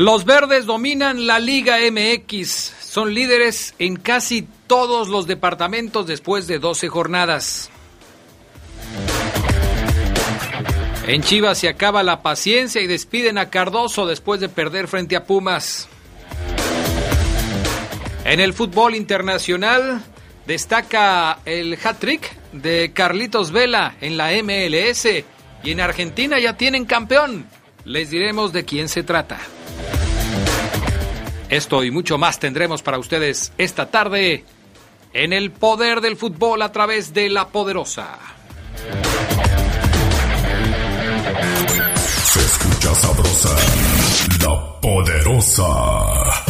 [0.00, 2.48] Los verdes dominan la Liga MX.
[2.80, 7.68] Son líderes en casi todos los departamentos después de 12 jornadas.
[11.06, 15.26] En Chivas se acaba la paciencia y despiden a Cardoso después de perder frente a
[15.26, 15.86] Pumas.
[18.24, 20.02] En el fútbol internacional
[20.46, 25.04] destaca el hat-trick de Carlitos Vela en la MLS
[25.62, 27.59] y en Argentina ya tienen campeón.
[27.90, 29.40] Les diremos de quién se trata.
[31.48, 34.44] Esto y mucho más tendremos para ustedes esta tarde
[35.12, 38.16] en el poder del fútbol a través de la poderosa.
[42.26, 43.56] Se escucha sabrosa,
[44.44, 46.49] la poderosa.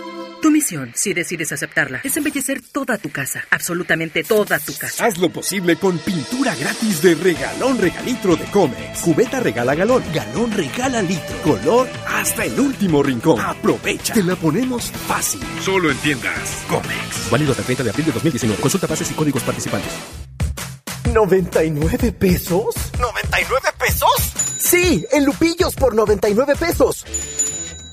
[0.41, 5.05] Tu misión, si decides aceptarla, es embellecer toda tu casa, absolutamente toda tu casa.
[5.05, 9.01] Haz lo posible con pintura gratis de regalón regalitro de Comex.
[9.01, 11.37] Cubeta regala galón, galón regala litro.
[11.43, 13.39] Color hasta el último rincón.
[13.39, 14.15] Aprovecha.
[14.15, 15.41] Te la ponemos fácil.
[15.63, 17.29] Solo entiendas Comex.
[17.29, 18.61] Válido hasta el 30 de abril de 2019.
[18.61, 19.91] Consulta bases y códigos participantes.
[21.03, 22.73] ¿99 pesos?
[22.97, 24.33] ¿99 pesos?
[24.57, 27.05] Sí, en Lupillos por 99 pesos.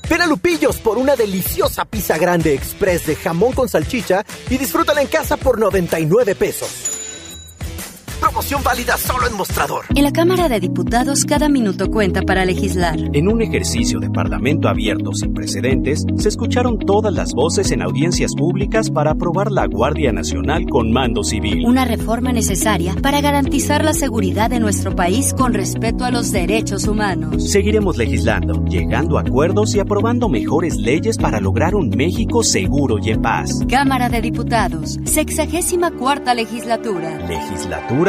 [0.09, 5.01] Ven a Lupillos por una deliciosa pizza grande express de jamón con salchicha y disfrútala
[5.01, 6.98] en casa por 99 pesos.
[8.19, 9.85] Promoción válida solo en mostrador.
[9.95, 12.99] En la Cámara de Diputados cada minuto cuenta para legislar.
[13.13, 18.33] En un ejercicio de parlamento abierto sin precedentes, se escucharon todas las voces en audiencias
[18.35, 21.65] públicas para aprobar la Guardia Nacional con mando civil.
[21.65, 26.87] Una reforma necesaria para garantizar la seguridad de nuestro país con respeto a los derechos
[26.87, 27.49] humanos.
[27.49, 33.11] Seguiremos legislando, llegando a acuerdos y aprobando mejores leyes para lograr un México seguro y
[33.11, 33.61] en paz.
[33.69, 37.17] Cámara de Diputados, sexagésima cuarta legislatura.
[37.27, 38.08] Legislatura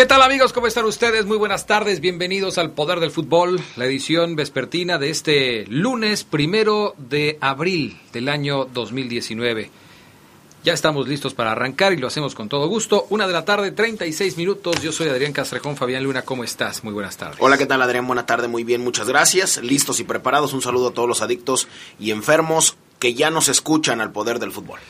[0.00, 0.54] ¿Qué tal amigos?
[0.54, 1.26] ¿Cómo están ustedes?
[1.26, 6.94] Muy buenas tardes, bienvenidos al Poder del Fútbol, la edición vespertina de este lunes primero
[6.96, 9.70] de abril del año 2019.
[10.64, 13.08] Ya estamos listos para arrancar y lo hacemos con todo gusto.
[13.10, 14.80] Una de la tarde, 36 minutos.
[14.80, 15.76] Yo soy Adrián Castrejón.
[15.76, 16.82] Fabián Luna, ¿cómo estás?
[16.82, 17.36] Muy buenas tardes.
[17.38, 18.06] Hola, ¿qué tal Adrián?
[18.06, 19.58] Buena tarde, muy bien, muchas gracias.
[19.58, 20.54] Listos y preparados.
[20.54, 21.68] Un saludo a todos los adictos
[21.98, 24.80] y enfermos que ya nos escuchan al Poder del Fútbol.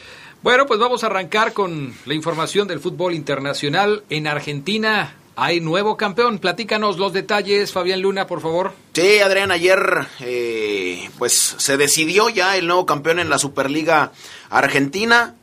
[0.43, 4.05] Bueno, pues vamos a arrancar con la información del fútbol internacional.
[4.09, 6.39] En Argentina hay nuevo campeón.
[6.39, 8.73] Platícanos los detalles, Fabián Luna, por favor.
[8.95, 14.13] Sí, Adrián, ayer eh, pues se decidió ya el nuevo campeón en la Superliga
[14.49, 15.35] Argentina.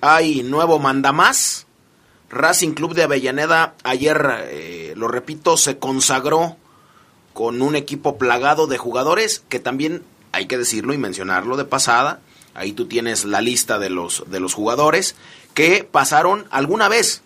[0.00, 1.66] Hay nuevo mandamás.
[2.30, 6.56] Racing Club de Avellaneda ayer, eh, lo repito, se consagró
[7.34, 12.20] con un equipo plagado de jugadores que también hay que decirlo y mencionarlo de pasada
[12.58, 15.14] Ahí tú tienes la lista de los, de los jugadores
[15.54, 17.22] que pasaron alguna vez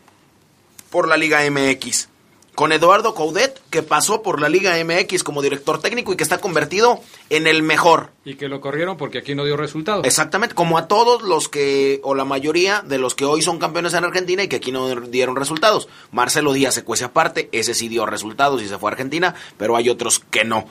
[0.90, 2.08] por la Liga MX.
[2.54, 6.36] con Eduardo Coudet, que pasó por la Liga MX como director técnico y que está
[6.36, 7.00] convertido
[7.30, 8.10] en el mejor.
[8.26, 10.04] Y que lo corrieron porque aquí no dio resultados.
[10.04, 13.94] Exactamente, como a todos los que, o la mayoría de los que hoy son campeones
[13.94, 15.88] en Argentina y que aquí no dieron resultados.
[16.10, 19.76] Marcelo Díaz se cuece aparte, ese sí dio resultados y se fue a Argentina, pero
[19.76, 20.66] hay otros que no.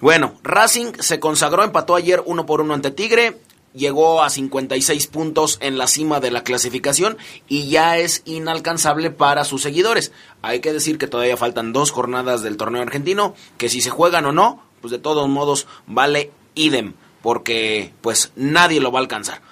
[0.00, 3.38] Bueno, Racing se consagró, empató ayer uno por uno ante Tigre,
[3.74, 7.18] llegó a 56 puntos en la cima de la clasificación
[7.48, 10.12] y ya es inalcanzable para sus seguidores.
[10.42, 14.24] Hay que decir que todavía faltan dos jornadas del torneo argentino, que si se juegan
[14.26, 19.42] o no, pues de todos modos vale idem, porque pues nadie lo va a alcanzar.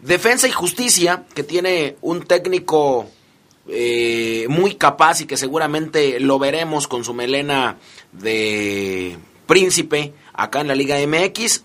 [0.00, 3.10] Defensa y Justicia, que tiene un técnico
[3.66, 7.78] eh, muy capaz y que seguramente lo veremos con su melena
[8.12, 11.64] de príncipe acá en la Liga MX,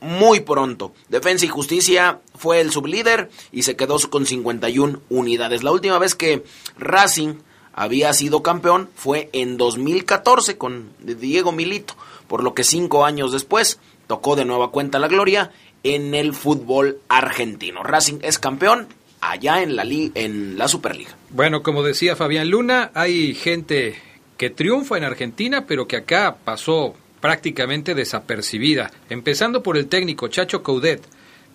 [0.00, 0.92] muy pronto.
[1.08, 5.62] Defensa y Justicia fue el sublíder y se quedó con 51 unidades.
[5.62, 6.44] La última vez que
[6.78, 7.34] Racing
[7.72, 11.94] había sido campeón fue en 2014 con Diego Milito,
[12.26, 15.52] por lo que cinco años después tocó de nueva cuenta la gloria
[15.82, 17.82] en el fútbol argentino.
[17.82, 18.88] Racing es campeón
[19.20, 21.16] allá en la, en la Superliga.
[21.30, 23.96] Bueno, como decía Fabián Luna, hay gente
[24.36, 30.62] que triunfa en Argentina, pero que acá pasó prácticamente desapercibida, empezando por el técnico Chacho
[30.62, 31.02] Coudet,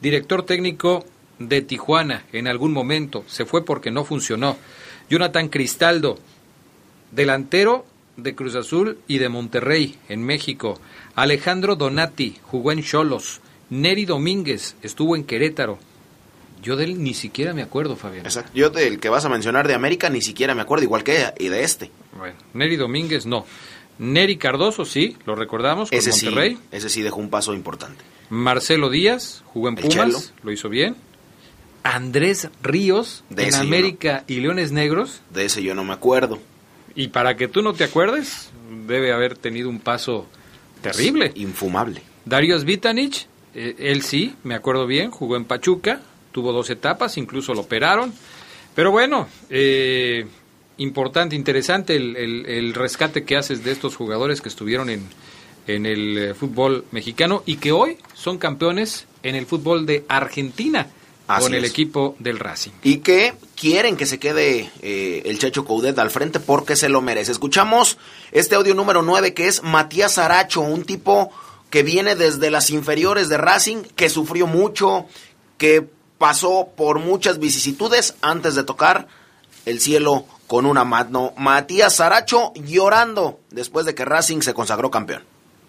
[0.01, 1.05] director técnico
[1.39, 4.57] de Tijuana en algún momento, se fue porque no funcionó.
[5.09, 6.17] Jonathan Cristaldo,
[7.11, 7.85] delantero
[8.17, 10.79] de Cruz Azul y de Monterrey en México.
[11.15, 13.41] Alejandro Donati jugó en Cholos.
[13.69, 15.79] Neri Domínguez estuvo en Querétaro.
[16.61, 18.25] Yo de él ni siquiera me acuerdo, Fabián.
[18.25, 18.51] Exacto.
[18.53, 21.49] Yo del que vas a mencionar de América ni siquiera me acuerdo, igual que y
[21.49, 21.91] de este.
[22.17, 23.45] Bueno, Neri Domínguez no.
[23.99, 26.55] Neri Cardoso, sí, lo recordamos, con ese Monterrey.
[26.55, 28.03] Sí, ese sí dejó un paso importante.
[28.29, 30.95] Marcelo Díaz, jugó en Pumas, lo hizo bien.
[31.83, 34.35] Andrés Ríos, de en América no.
[34.35, 35.21] y Leones Negros.
[35.29, 36.39] De ese yo no me acuerdo.
[36.95, 38.51] Y para que tú no te acuerdes,
[38.87, 40.27] debe haber tenido un paso
[40.81, 41.31] terrible.
[41.35, 42.01] Infumable.
[42.25, 46.01] Darius Vitanich, eh, él sí, me acuerdo bien, jugó en Pachuca,
[46.31, 48.13] tuvo dos etapas, incluso lo operaron.
[48.75, 50.25] Pero bueno, eh,
[50.77, 55.07] importante, interesante el, el, el, rescate que haces de estos jugadores que estuvieron en,
[55.67, 60.87] en el eh, fútbol mexicano y que hoy son campeones en el fútbol de Argentina
[61.27, 61.71] Así con el es.
[61.71, 62.71] equipo del Racing.
[62.83, 67.01] Y que quieren que se quede eh, el Chacho Coudet al frente porque se lo
[67.01, 67.31] merece.
[67.31, 67.97] Escuchamos
[68.31, 71.31] este audio número 9 que es Matías Aracho, un tipo
[71.69, 75.05] que viene desde las inferiores de Racing, que sufrió mucho,
[75.57, 75.87] que
[76.17, 79.07] pasó por muchas vicisitudes antes de tocar
[79.65, 81.33] el cielo con una mano.
[81.37, 85.23] Matías Saracho llorando después de que Racing se consagró campeón.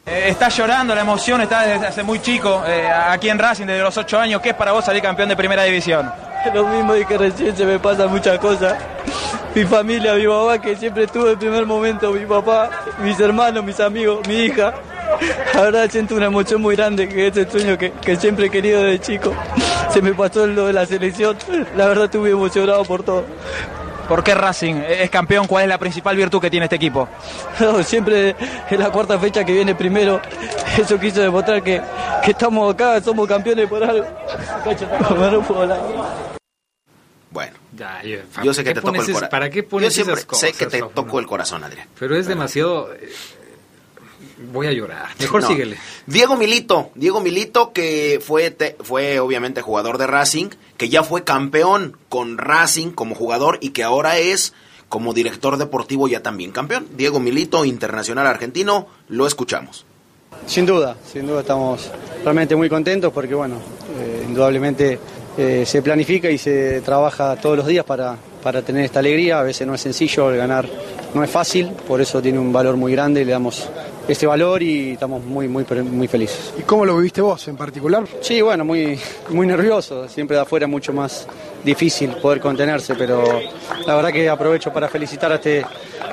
[0.06, 3.82] Eh, está llorando, la emoción está desde hace muy chico, eh, aquí en Racing desde
[3.82, 4.43] los 8 años.
[4.43, 6.12] ¿Qué es para vos salir campeón de primera división?
[6.55, 8.75] Lo mismo de que recién se me pasan muchas cosas.
[9.55, 12.71] Mi familia, mi mamá, que siempre estuvo en primer momento, mi papá,
[13.03, 14.75] mis hermanos, mis amigos, mi hija.
[15.55, 18.50] La verdad siento una emoción muy grande, que es el sueño que, que siempre he
[18.50, 19.32] querido desde chico.
[19.91, 21.37] Se me pasó lo de la selección,
[21.76, 23.25] la verdad estuve emocionado por todo.
[24.09, 25.47] ¿Por qué Racing es campeón?
[25.47, 27.09] ¿Cuál es la principal virtud que tiene este equipo?
[27.61, 28.35] No, siempre
[28.71, 30.21] en la cuarta fecha que viene primero,
[30.79, 31.81] eso quiso demostrar que,
[32.25, 34.05] que estamos acá, somos campeones por algo.
[37.31, 39.29] Bueno, Ya, ya, yo sé que ¿qué te toco el corazón.
[39.31, 40.50] ¿Para qué Yo pones siempre esas cosas?
[40.50, 41.89] sé que te toco el corazón, Adrián.
[41.99, 42.91] Pero es demasiado...
[44.53, 45.07] Voy a llorar.
[45.21, 45.49] Mejor No.
[45.49, 45.77] síguele.
[46.07, 51.23] Diego Milito, Diego Milito que fue, te- fue obviamente jugador de Racing, que ya fue
[51.25, 54.53] campeón con Racing como jugador y que ahora es
[54.88, 56.87] como director deportivo ya también campeón.
[56.97, 59.85] Diego Milito, internacional argentino, lo escuchamos.
[60.47, 61.91] Sin duda, sin duda estamos
[62.23, 63.57] realmente muy contentos porque, bueno,
[64.00, 64.99] eh, indudablemente
[65.38, 69.38] eh, se planifica y se trabaja todos los días para, para tener esta alegría.
[69.41, 70.69] A veces no es sencillo, el ganar
[71.14, 73.69] no es fácil, por eso tiene un valor muy grande y le damos
[74.06, 76.52] este valor y estamos muy, muy, muy felices.
[76.58, 78.04] ¿Y cómo lo viviste vos en particular?
[78.20, 78.99] Sí, bueno, muy,
[79.30, 80.08] muy nervioso.
[80.08, 81.26] Siempre de afuera mucho más
[81.64, 83.25] difícil poder contenerse, pero
[83.87, 85.64] la verdad que aprovecho para felicitar a este,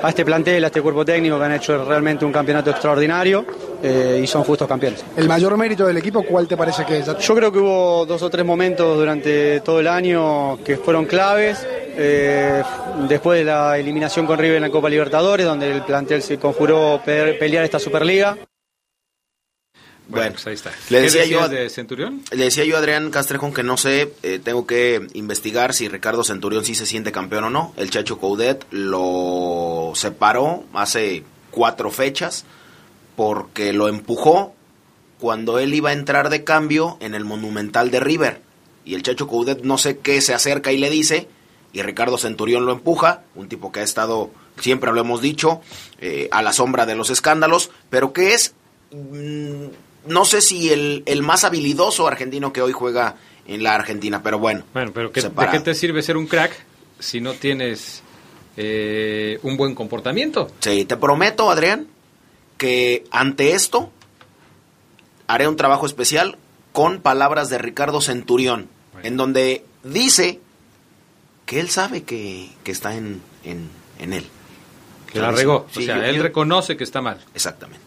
[0.02, 3.44] a este plantel, a este cuerpo técnico que han hecho realmente un campeonato extraordinario
[3.82, 5.04] eh, y son justos campeones.
[5.16, 7.06] ¿El mayor mérito del equipo cuál te parece que es?
[7.18, 11.58] Yo creo que hubo dos o tres momentos durante todo el año que fueron claves.
[11.94, 12.62] eh,
[13.08, 17.02] después de la eliminación con River en la Copa Libertadores, donde el plantel se conjuró
[17.04, 18.38] pe- pelear esta Superliga.
[20.08, 20.70] Bueno, pues ahí está.
[20.90, 22.22] Le ¿Qué decía yo de Centurión?
[22.32, 26.24] Le decía yo a Adrián Castrejón que no sé, eh, tengo que investigar si Ricardo
[26.24, 27.72] Centurión sí se siente campeón o no.
[27.76, 32.44] El Chacho Coudet lo separó hace cuatro fechas
[33.22, 34.52] porque lo empujó
[35.20, 38.40] cuando él iba a entrar de cambio en el Monumental de River.
[38.84, 41.28] Y el Chacho Coudet no sé qué se acerca y le dice
[41.72, 45.60] y Ricardo Centurión lo empuja, un tipo que ha estado, siempre lo hemos dicho,
[46.00, 48.56] eh, a la sombra de los escándalos, pero que es,
[48.90, 49.66] mm,
[50.08, 53.14] no sé si el, el, más habilidoso argentino que hoy juega
[53.46, 54.64] en la Argentina, pero bueno.
[54.74, 56.52] Bueno, pero ¿qué, ¿de qué te sirve ser un crack
[56.98, 58.02] si no tienes
[58.56, 60.50] eh, un buen comportamiento?
[60.58, 61.86] Sí, te prometo, Adrián,
[62.62, 63.90] que ante esto
[65.26, 66.38] haré un trabajo especial
[66.70, 68.68] con palabras de Ricardo Centurión,
[69.02, 70.38] en donde dice
[71.44, 74.28] que él sabe que, que está en, en, en él.
[75.12, 75.66] Que la regó.
[75.74, 77.18] o sea, él reconoce que está mal.
[77.34, 77.82] Exactamente.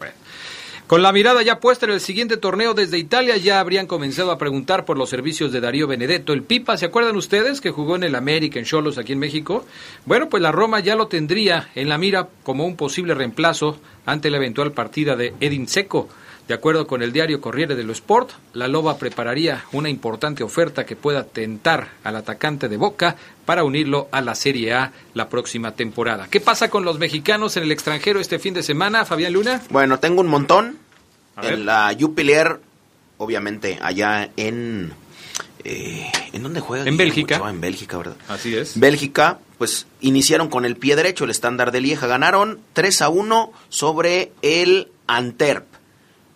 [0.86, 4.38] Con la mirada ya puesta en el siguiente torneo desde Italia, ya habrían comenzado a
[4.38, 6.32] preguntar por los servicios de Darío Benedetto.
[6.32, 9.66] El Pipa, ¿se acuerdan ustedes que jugó en el América, en Cholos, aquí en México?
[10.04, 14.30] Bueno, pues la Roma ya lo tendría en la mira como un posible reemplazo ante
[14.30, 16.08] la eventual partida de Edin Seco.
[16.48, 20.94] De acuerdo con el diario Corriere dello Sport, la Loba prepararía una importante oferta que
[20.94, 26.28] pueda tentar al atacante de Boca para unirlo a la Serie A la próxima temporada.
[26.30, 29.60] ¿Qué pasa con los mexicanos en el extranjero este fin de semana, Fabián Luna?
[29.70, 30.78] Bueno, tengo un montón.
[31.42, 32.60] En la Jupiler,
[33.18, 34.92] obviamente, allá en...
[35.64, 36.86] Eh, ¿En dónde juega?
[36.86, 37.42] En Bélgica.
[37.50, 38.16] en Bélgica, ¿verdad?
[38.28, 38.78] Así es.
[38.78, 42.06] Bélgica, pues iniciaron con el pie derecho, el estándar de Lieja.
[42.06, 45.75] Ganaron 3 a 1 sobre el Antwerp.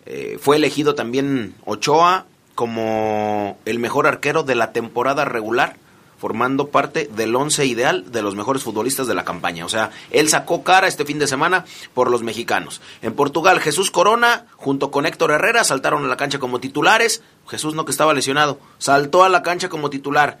[0.05, 5.77] Eh, fue elegido también Ochoa como el mejor arquero de la temporada regular,
[6.19, 9.65] formando parte del once ideal de los mejores futbolistas de la campaña.
[9.65, 11.65] O sea, él sacó cara este fin de semana
[11.95, 12.81] por los mexicanos.
[13.01, 17.23] En Portugal, Jesús Corona, junto con Héctor Herrera, saltaron a la cancha como titulares.
[17.47, 20.37] Jesús no que estaba lesionado, saltó a la cancha como titular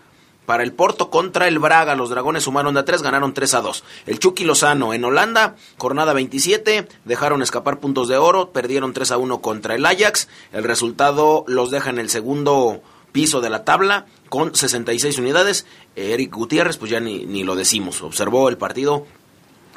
[0.51, 1.95] para el Porto contra el Braga.
[1.95, 3.85] Los Dragones sumaron de a 3, ganaron 3 a 2.
[4.05, 9.17] El Chucky Lozano en Holanda, jornada 27, dejaron escapar puntos de oro, perdieron 3 a
[9.17, 10.27] 1 contra el Ajax.
[10.51, 12.81] El resultado los deja en el segundo
[13.13, 15.65] piso de la tabla con 66 unidades.
[15.95, 19.05] Eric Gutiérrez, pues ya ni, ni lo decimos, observó el partido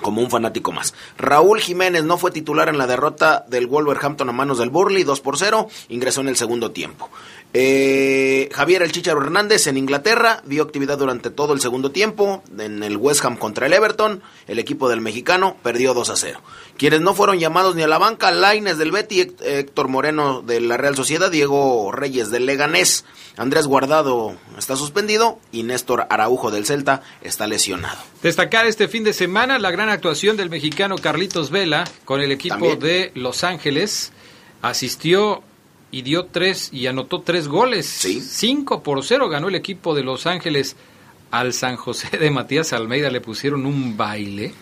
[0.05, 0.93] como un fanático más.
[1.17, 5.21] Raúl Jiménez no fue titular en la derrota del Wolverhampton a manos del Burley, 2
[5.23, 7.09] por 0, ingresó en el segundo tiempo.
[7.55, 12.83] Eh, Javier El Chicharo Hernández en Inglaterra dio actividad durante todo el segundo tiempo en
[12.83, 14.23] el West Ham contra el Everton.
[14.47, 16.41] El equipo del mexicano perdió 2 a 0.
[16.77, 20.77] Quienes no fueron llamados ni a la banca, Laines del Betty, Héctor Moreno de la
[20.77, 23.07] Real Sociedad, Diego Reyes del Leganés,
[23.39, 28.14] Andrés Guardado está suspendido y Néstor Araujo del Celta está lesionado.
[28.25, 32.75] Destacar este fin de semana la gran actuación del mexicano Carlitos Vela con el equipo
[32.75, 34.13] de Los Ángeles.
[34.63, 35.43] Asistió
[35.91, 37.85] y dio tres y anotó tres goles.
[37.85, 38.23] Sí.
[38.23, 40.75] Cinco por cero ganó el equipo de Los Ángeles
[41.31, 43.11] al San José de Matías Almeida.
[43.11, 44.55] Le pusieron un baile.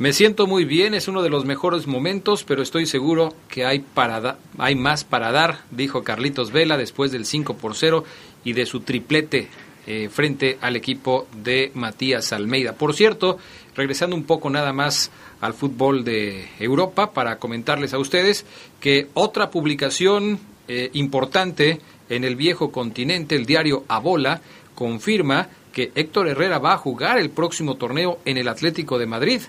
[0.00, 3.78] Me siento muy bien, es uno de los mejores momentos, pero estoy seguro que hay,
[3.78, 8.02] para hay más para dar, dijo Carlitos Vela después del 5 por 0
[8.42, 9.48] y de su triplete
[9.86, 12.72] eh, frente al equipo de Matías Almeida.
[12.72, 13.38] Por cierto,
[13.76, 18.44] regresando un poco nada más al fútbol de Europa para comentarles a ustedes
[18.80, 24.40] que otra publicación eh, importante en el viejo continente, el diario Abola,
[24.74, 29.42] confirma que Héctor Herrera va a jugar el próximo torneo en el Atlético de Madrid,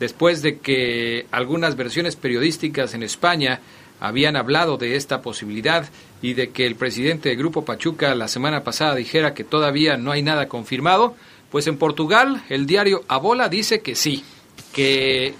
[0.00, 3.60] después de que algunas versiones periodísticas en España
[4.00, 5.88] habían hablado de esta posibilidad
[6.22, 10.12] y de que el presidente del Grupo Pachuca la semana pasada dijera que todavía no
[10.12, 11.14] hay nada confirmado,
[11.50, 14.24] pues en Portugal el diario Abola dice que sí,
[14.72, 15.34] que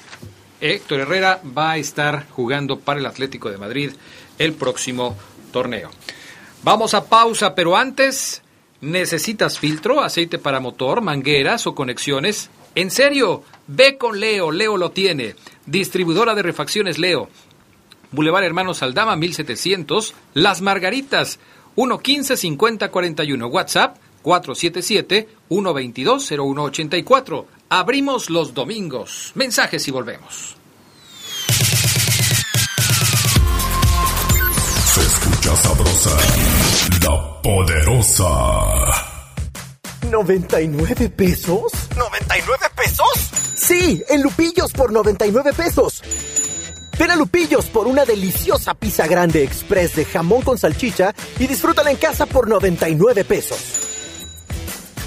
[0.61, 3.93] Héctor Herrera va a estar jugando para el Atlético de Madrid
[4.39, 5.17] el próximo
[5.53, 5.91] torneo.
[6.63, 8.43] Vamos a pausa, pero antes,
[8.81, 12.51] ¿necesitas filtro, aceite para motor, mangueras o conexiones?
[12.75, 15.35] En serio, ve con Leo, Leo lo tiene.
[15.65, 17.29] Distribuidora de refacciones Leo.
[18.17, 21.39] Boulevard Hermanos Aldama 1700, Las Margaritas,
[21.77, 27.47] 115 5041, WhatsApp 477 122 0184.
[27.69, 29.33] Abrimos los domingos.
[29.35, 30.57] Mensajes y volvemos.
[34.95, 36.17] Se escucha sabrosa,
[37.03, 38.25] la poderosa.
[40.11, 41.71] ¿99 pesos?
[41.91, 43.31] ¿99 pesos?
[43.55, 46.03] Sí, en Lupillos por 99 pesos.
[46.99, 51.91] Ven a Lupillos por una deliciosa pizza grande express de jamón con salchicha y disfrútala
[51.91, 53.96] en casa por 99 pesos.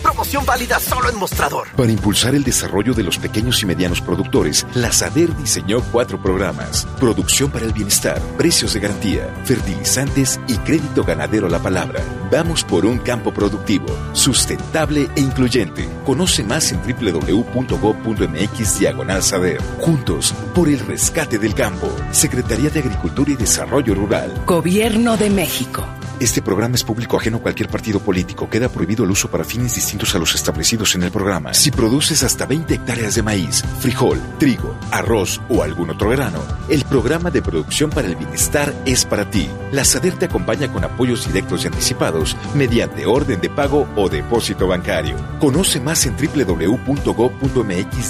[0.02, 1.68] Promoción válida solo en mostrador.
[1.76, 6.88] Para impulsar el desarrollo de los pequeños y medianos productores, la SADER diseñó cuatro programas.
[7.00, 12.02] Producción para el bienestar, precios de garantía, fertilizantes y crédito ganadero a la palabra.
[12.32, 15.90] Vamos por un campo productivo, sustentable e incluyente.
[16.06, 19.62] Conoce más en www.gov.mx diagonal SADER.
[19.80, 21.90] Juntos, por el rescate del campo.
[22.12, 24.44] Secretaría de Agricultura y Desarrollo Rural.
[24.46, 25.86] Gobierno de México.
[26.20, 28.50] Este programa es público ajeno a cualquier partido político.
[28.50, 31.54] Queda prohibido el uso para fines distintos a los establecidos en el programa.
[31.54, 36.84] Si produces hasta 20 hectáreas de maíz, frijol, trigo, arroz o algún otro grano, el
[36.84, 39.50] programa de producción para el bienestar es para ti.
[39.72, 44.68] La SADER te acompaña con apoyos directos y anticipados mediante orden de pago o depósito
[44.68, 45.16] bancario.
[45.40, 46.96] Conoce más en www.gov.mx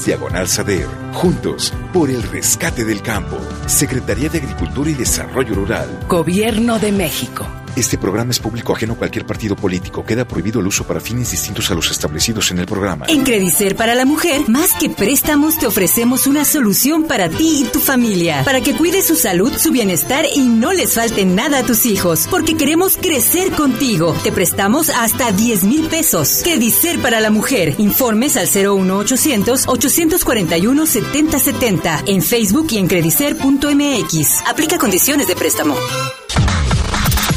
[0.06, 0.88] diagonal SADER.
[1.14, 3.38] Juntos, por el rescate del campo.
[3.68, 6.06] Secretaría de Agricultura y Desarrollo Rural.
[6.08, 7.46] Gobierno de México.
[7.80, 10.04] Este programa es público ajeno a cualquier partido político.
[10.04, 13.06] Queda prohibido el uso para fines distintos a los establecidos en el programa.
[13.08, 17.64] En Credicer para la mujer, más que préstamos, te ofrecemos una solución para ti y
[17.64, 21.64] tu familia, para que cuides su salud, su bienestar y no les falte nada a
[21.64, 24.14] tus hijos, porque queremos crecer contigo.
[24.24, 26.42] Te prestamos hasta 10 mil pesos.
[26.44, 27.76] Credicer para la mujer.
[27.78, 34.44] Informes al 01800 841 7070 en Facebook y en credicer.mx.
[34.46, 35.78] Aplica condiciones de préstamo.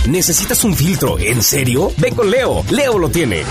[0.08, 1.16] ¿Necesitas un filtro?
[1.18, 1.92] ¿En serio?
[1.96, 2.64] Ve con Leo.
[2.70, 3.44] Leo lo tiene.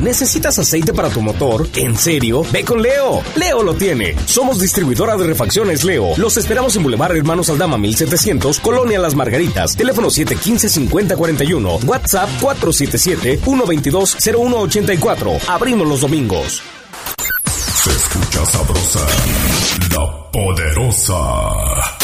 [0.00, 1.68] ¿Necesitas aceite para tu motor?
[1.76, 2.46] ¿En serio?
[2.50, 3.20] Ve con Leo.
[3.36, 4.16] Leo lo tiene.
[4.24, 6.16] Somos distribuidora de refacciones Leo.
[6.16, 9.76] Los esperamos en Boulevard Hermanos Aldama 1700, Colonia Las Margaritas.
[9.76, 11.84] Teléfono 715-5041.
[11.84, 15.40] WhatsApp 477-122-0184.
[15.46, 16.62] Abrimos los domingos.
[17.84, 19.06] Se escucha sabrosa,
[19.94, 21.97] la poderosa.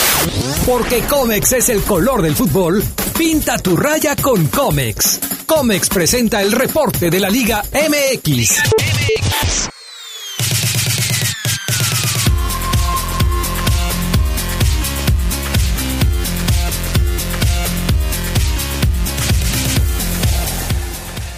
[0.66, 2.82] Porque Comex es el color del fútbol,
[3.18, 5.20] pinta tu raya con Comex.
[5.46, 8.62] Comex presenta el reporte de la Liga MX.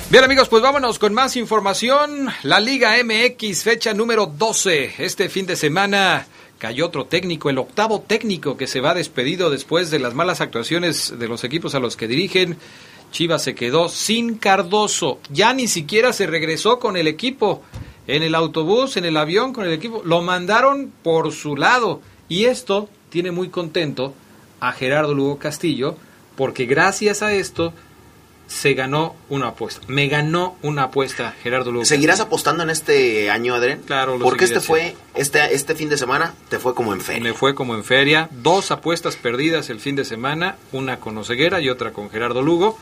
[0.09, 2.31] Bien amigos, pues vámonos con más información.
[2.45, 4.95] La Liga MX, fecha número 12.
[4.99, 6.27] Este fin de semana
[6.59, 11.15] cayó otro técnico, el octavo técnico que se va despedido después de las malas actuaciones
[11.19, 12.57] de los equipos a los que dirigen.
[13.13, 17.63] Chivas se quedó sin Cardoso, ya ni siquiera se regresó con el equipo.
[18.07, 22.01] En el autobús, en el avión con el equipo, lo mandaron por su lado.
[22.29, 24.15] Y esto tiene muy contento
[24.61, 25.97] a Gerardo Lugo Castillo
[26.37, 27.73] porque gracias a esto
[28.47, 29.81] se ganó una apuesta.
[29.89, 31.85] Me ganó una apuesta, Gerardo Lugo.
[31.85, 33.81] ¿Seguirás apostando en este año, Adrián?
[33.85, 37.23] Claro, lo Porque este fue, este, este fin de semana, te fue como en feria.
[37.23, 38.29] Me fue como en feria.
[38.31, 42.79] Dos apuestas perdidas el fin de semana, una con Oseguera y otra con Gerardo Lugo.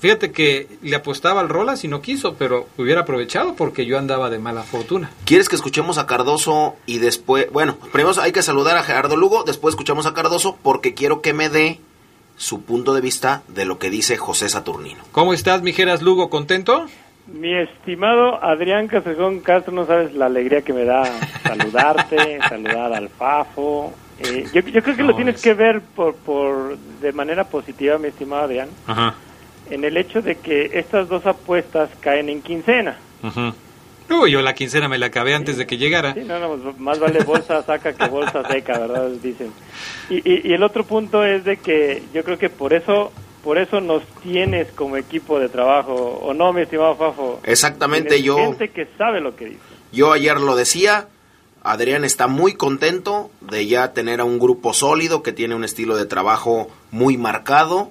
[0.00, 4.30] Fíjate que le apostaba al Rolas y no quiso, pero hubiera aprovechado porque yo andaba
[4.30, 5.10] de mala fortuna.
[5.26, 9.44] ¿Quieres que escuchemos a Cardoso y después, bueno, primero hay que saludar a Gerardo Lugo,
[9.44, 11.80] después escuchamos a Cardoso porque quiero que me dé
[12.40, 15.02] su punto de vista de lo que dice José Saturnino.
[15.12, 16.30] ¿Cómo estás, Mijeras Lugo?
[16.30, 16.86] ¿Contento?
[17.26, 21.04] Mi estimado Adrián Casejón Castro, no sabes la alegría que me da
[21.42, 23.92] saludarte, saludar al Fafo.
[24.20, 28.08] Eh, yo, yo creo que lo tienes que ver por, por de manera positiva, mi
[28.08, 29.14] estimado Adrián, Ajá.
[29.68, 32.96] en el hecho de que estas dos apuestas caen en quincena.
[33.22, 33.52] Ajá.
[34.10, 36.14] Uy, yo la quincena me la acabé antes de que llegara.
[36.14, 39.08] Sí, no, no, pues, más vale bolsa saca que bolsa seca, ¿verdad?
[39.22, 39.52] Dicen.
[40.08, 43.12] Y, y, y el otro punto es de que yo creo que por eso
[43.44, 47.40] por eso nos tienes como equipo de trabajo, ¿o no, mi estimado Fafo?
[47.44, 49.60] Exactamente, Tienes yo- Gente que sabe lo que dice.
[49.92, 51.08] Yo ayer lo decía,
[51.62, 55.96] Adrián está muy contento de ya tener a un grupo sólido que tiene un estilo
[55.96, 57.90] de trabajo muy marcado,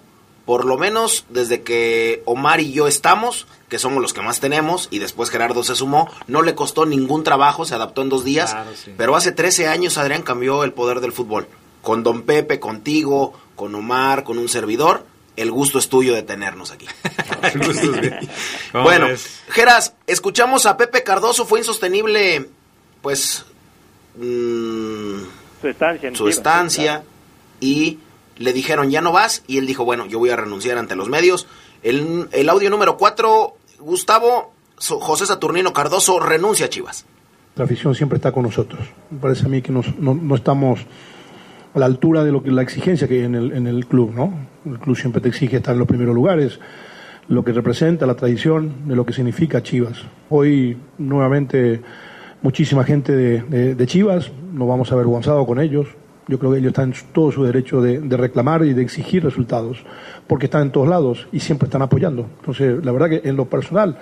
[0.49, 4.87] por lo menos desde que Omar y yo estamos, que somos los que más tenemos,
[4.89, 8.49] y después Gerardo se sumó, no le costó ningún trabajo, se adaptó en dos días,
[8.53, 8.91] Claro, sí.
[8.97, 11.47] pero hace 13 años Adrián cambió el poder del fútbol.
[11.83, 16.71] Con Don Pepe, contigo, con Omar, con un servidor, el gusto es tuyo de tenernos
[16.71, 16.87] aquí.
[18.71, 19.41] ¿Cómo Bueno, ves?
[19.49, 22.49] Geras, escuchamos a Pepe Cardoso, fue insostenible,
[23.03, 23.45] pues,
[24.17, 25.19] mm,
[25.61, 26.15] Su estancia.
[26.15, 27.03] su estancia
[27.59, 27.99] y
[28.39, 31.07] le dijeron ya no vas y él dijo, bueno, yo voy a renunciar ante los
[31.09, 31.45] medios.
[31.83, 37.05] El, el audio número 4, Gustavo José Saturnino Cardoso renuncia a Chivas.
[37.55, 38.79] La afición siempre está con nosotros.
[39.11, 40.79] Me parece a mí que nos- no, no estamos
[41.73, 44.13] a la altura de lo que la exigencia que hay en el, en el club,
[44.15, 44.33] ¿no?
[44.65, 46.59] El club siempre te exige estar en los primeros lugares,
[47.27, 49.99] lo que representa la tradición de lo que significa Chivas.
[50.29, 51.81] Hoy nuevamente
[52.41, 55.87] muchísima gente de, de- de Chivas, nos vamos avergonzados con ellos.
[56.29, 59.23] Yo creo que ellos están en todo su derecho de, de reclamar y de exigir
[59.23, 59.83] resultados,
[60.27, 62.29] porque están en todos lados y siempre están apoyando.
[62.39, 63.97] Entonces, la verdad que en lo personal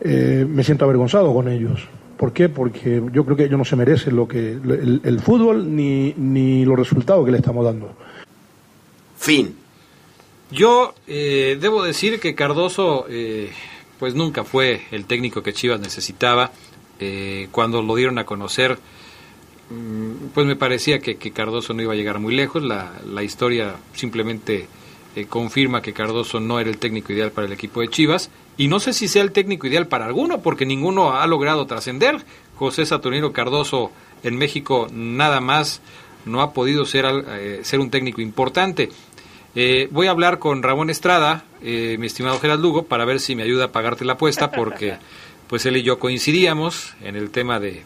[0.00, 1.88] eh, me siento avergonzado con ellos.
[2.16, 2.48] ¿Por qué?
[2.48, 6.78] Porque yo creo que ellos no se merecen lo que el, fútbol ni, ni los
[6.78, 7.94] resultados que le estamos dando.
[9.16, 9.54] Fin.
[10.50, 13.50] Yo eh, debo decir que Cardoso eh,
[13.98, 16.50] pues nunca fue el técnico que Chivas necesitaba.
[16.98, 18.78] Eh, cuando lo dieron a conocer,
[20.34, 22.62] pues me parecía que, Cardoso no iba a llegar muy lejos.
[22.62, 24.66] La, la historia simplemente
[25.16, 28.30] eh, confirma que Cardoso no era el técnico ideal para el equipo de Chivas.
[28.56, 32.24] Y no sé si sea el técnico ideal para alguno, porque ninguno ha logrado trascender.
[32.56, 33.90] José Saturnino Cardoso
[34.22, 35.80] en México nada más
[36.24, 38.90] no ha podido ser, eh, ser un técnico importante.
[39.54, 43.34] Eh, voy a hablar con Ramón Estrada, eh, mi estimado Gerard Lugo, para ver si
[43.34, 44.98] me ayuda a pagarte la apuesta, porque
[45.48, 47.82] pues él y yo coincidíamos en el tema de,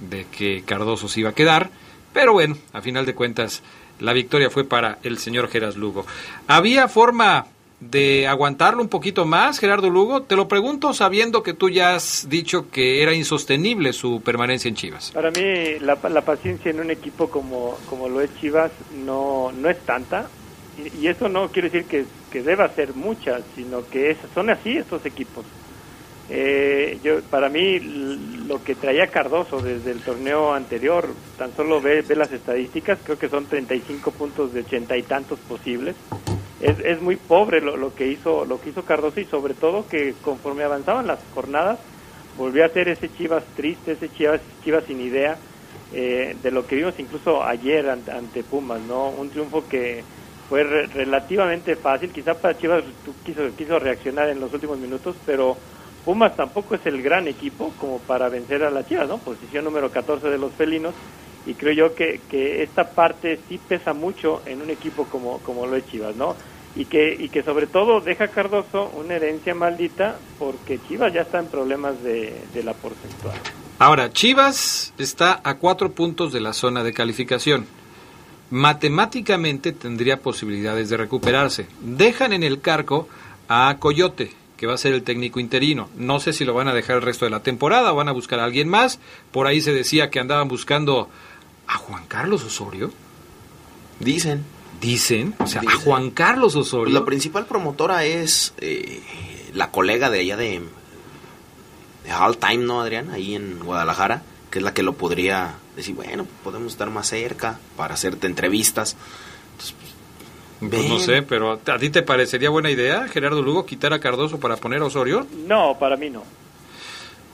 [0.00, 1.70] de que Cardoso se iba a quedar.
[2.12, 3.62] Pero bueno, a final de cuentas,
[4.00, 6.06] la victoria fue para el señor Gerard Lugo.
[6.46, 7.46] ¿Había forma
[7.80, 10.22] de aguantarlo un poquito más, Gerardo Lugo?
[10.22, 14.74] Te lo pregunto sabiendo que tú ya has dicho que era insostenible su permanencia en
[14.74, 15.12] Chivas.
[15.12, 18.72] Para mí la, la paciencia en un equipo como, como lo es Chivas
[19.04, 20.28] no, no es tanta
[20.76, 24.50] y, y eso no quiere decir que, que, deba ser mucha, sino que es, son
[24.50, 25.44] así estos equipos.
[26.30, 27.80] Eh, yo para mí
[28.46, 33.28] lo que traía Cardoso desde el torneo anterior, tan solo ve, las estadísticas, creo que
[33.28, 35.96] son 35 puntos de ochenta y tantos posibles
[36.60, 39.86] es, es muy pobre lo, lo, que hizo lo que hizo Cardoso y sobre todo
[39.88, 41.78] que conforme avanzaban las jornadas
[42.36, 45.36] volvió a ser ese Chivas triste, ese Chivas, Chivas sin idea
[45.92, 49.08] eh, de lo que vimos incluso ayer ante, ante, Pumas, ¿no?
[49.08, 50.02] Un triunfo que
[50.48, 52.84] fue re, relativamente fácil, quizá para Chivas
[53.24, 55.56] quiso, quiso reaccionar en los últimos minutos, pero
[56.04, 59.18] Pumas tampoco es el gran equipo como para vencer a la Chivas, ¿no?
[59.18, 60.94] Posición número 14 de los felinos
[61.46, 65.66] y creo yo que, que esta parte sí pesa mucho en un equipo como, como
[65.66, 66.36] lo es Chivas, ¿no?
[66.76, 71.22] Y que, y que sobre todo deja a Cardoso una herencia maldita porque Chivas ya
[71.22, 73.36] está en problemas de, de la porcentual.
[73.78, 77.66] Ahora, Chivas está a cuatro puntos de la zona de calificación.
[78.50, 81.66] Matemáticamente tendría posibilidades de recuperarse.
[81.80, 83.08] Dejan en el cargo
[83.48, 85.88] a Coyote, que va a ser el técnico interino.
[85.96, 88.12] No sé si lo van a dejar el resto de la temporada o van a
[88.12, 88.98] buscar a alguien más.
[89.30, 91.08] Por ahí se decía que andaban buscando
[91.68, 92.92] a Juan Carlos Osorio.
[94.00, 94.44] Dicen.
[94.80, 95.76] Dicen, o sea, Dicen.
[95.76, 96.92] a Juan Carlos Osorio.
[96.92, 99.00] La principal promotora es eh,
[99.54, 100.62] la colega de allá de,
[102.04, 103.10] de All Time, ¿no, Adrián?
[103.10, 107.60] Ahí en Guadalajara, que es la que lo podría decir, bueno, podemos estar más cerca
[107.76, 108.96] para hacerte entrevistas.
[110.60, 114.40] Pues, no sé, pero ¿a ti te parecería buena idea, Gerardo Lugo, quitar a Cardoso
[114.40, 115.26] para poner a Osorio?
[115.46, 116.24] No, para mí no.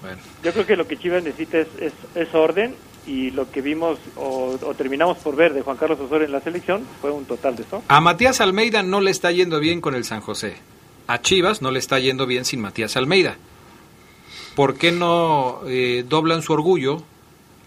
[0.03, 0.19] Bueno.
[0.43, 2.75] Yo creo que lo que Chivas necesita es, es, es orden
[3.07, 6.41] y lo que vimos o, o, terminamos por ver de Juan Carlos Osorio en la
[6.41, 7.83] selección fue un total de eso.
[7.89, 10.57] A Matías Almeida no le está yendo bien con el San José.
[11.07, 13.37] A Chivas no le está yendo bien sin Matías Almeida.
[14.55, 17.03] ¿Por qué no eh, doblan su orgullo,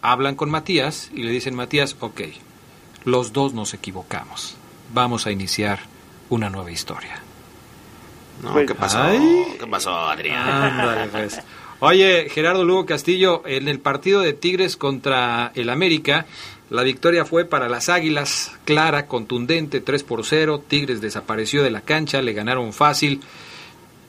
[0.01, 2.21] hablan con Matías y le dicen, Matías, ok,
[3.03, 4.56] los dos nos equivocamos,
[4.93, 5.79] vamos a iniciar
[6.29, 7.21] una nueva historia?
[8.41, 9.01] No, pues, ¿qué pasó?
[9.01, 9.55] Ay.
[9.59, 10.47] ¿Qué pasó, Adrián?
[10.47, 11.39] Ándale, pues.
[11.79, 16.25] Oye, Gerardo Lugo Castillo, en el partido de Tigres contra el América,
[16.69, 20.63] la victoria fue para las Águilas, clara, contundente, 3 por 0.
[20.67, 23.21] Tigres desapareció de la cancha, le ganaron fácil.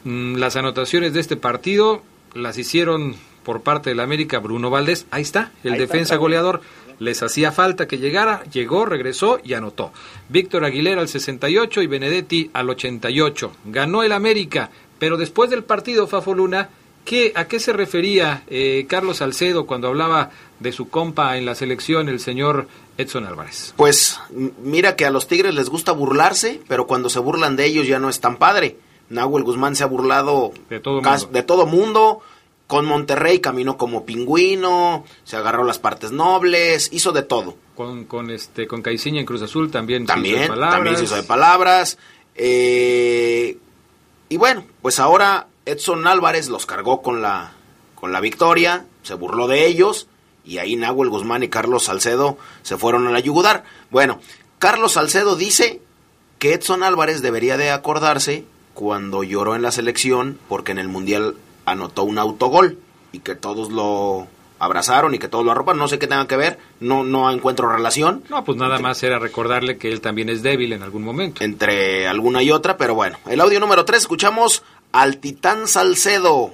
[0.04, 2.02] Las anotaciones de este partido
[2.34, 5.06] las hicieron por parte del América Bruno Valdés.
[5.10, 6.62] Ahí está, el Ahí defensa está, goleador.
[6.98, 9.92] Les hacía falta que llegara, llegó, regresó y anotó.
[10.28, 13.52] Víctor Aguilera al 68 y Benedetti al 88.
[13.66, 16.70] Ganó el América, pero después del partido, Fafo Luna,
[17.08, 20.28] ¿Qué, ¿A qué se refería eh, Carlos Salcedo cuando hablaba
[20.60, 23.72] de su compa en la selección, el señor Edson Álvarez?
[23.78, 24.20] Pues
[24.62, 27.98] mira que a los Tigres les gusta burlarse, pero cuando se burlan de ellos ya
[27.98, 28.76] no es tan padre.
[29.08, 31.28] Nahuel Guzmán se ha burlado de todo mundo.
[31.32, 32.20] De todo mundo.
[32.68, 37.56] Con Monterrey caminó como pingüino, se agarró las partes nobles, hizo de todo.
[37.74, 40.76] Con, con este con Caiciña en Cruz Azul también, también se hizo de palabras.
[40.76, 41.98] También se hizo de palabras.
[42.36, 43.58] Eh,
[44.28, 47.52] y bueno, pues ahora Edson Álvarez los cargó con la,
[47.94, 50.06] con la victoria, se burló de ellos
[50.44, 53.64] y ahí Nahuel Guzmán y Carlos Salcedo se fueron a la yugular.
[53.90, 54.20] Bueno,
[54.58, 55.80] Carlos Salcedo dice
[56.38, 61.36] que Edson Álvarez debería de acordarse cuando lloró en la selección porque en el Mundial
[61.70, 62.78] anotó un autogol
[63.12, 64.26] y que todos lo
[64.58, 67.70] abrazaron y que todos lo arropan, no sé qué tenga que ver, no, no encuentro
[67.70, 68.24] relación.
[68.28, 71.44] No, pues nada más era recordarle que él también es débil en algún momento.
[71.44, 73.18] Entre alguna y otra, pero bueno.
[73.28, 76.52] El audio número 3, escuchamos al Titán Salcedo.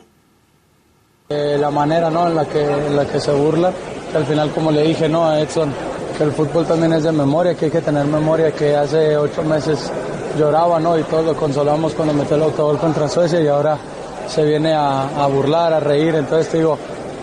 [1.30, 2.28] Eh, la manera ¿no?
[2.28, 3.72] en, la que, en la que se burla,
[4.10, 5.24] que al final como le dije ¿no?
[5.24, 5.72] a Edson,
[6.18, 9.42] que el fútbol también es de memoria, que hay que tener memoria, que hace ocho
[9.42, 9.90] meses
[10.38, 10.98] lloraba ¿no?
[10.98, 13.78] y todos lo consolamos cuando metió el autogol contra Suecia y ahora
[14.28, 16.78] se viene a, burlar, a reír, entonces te digo,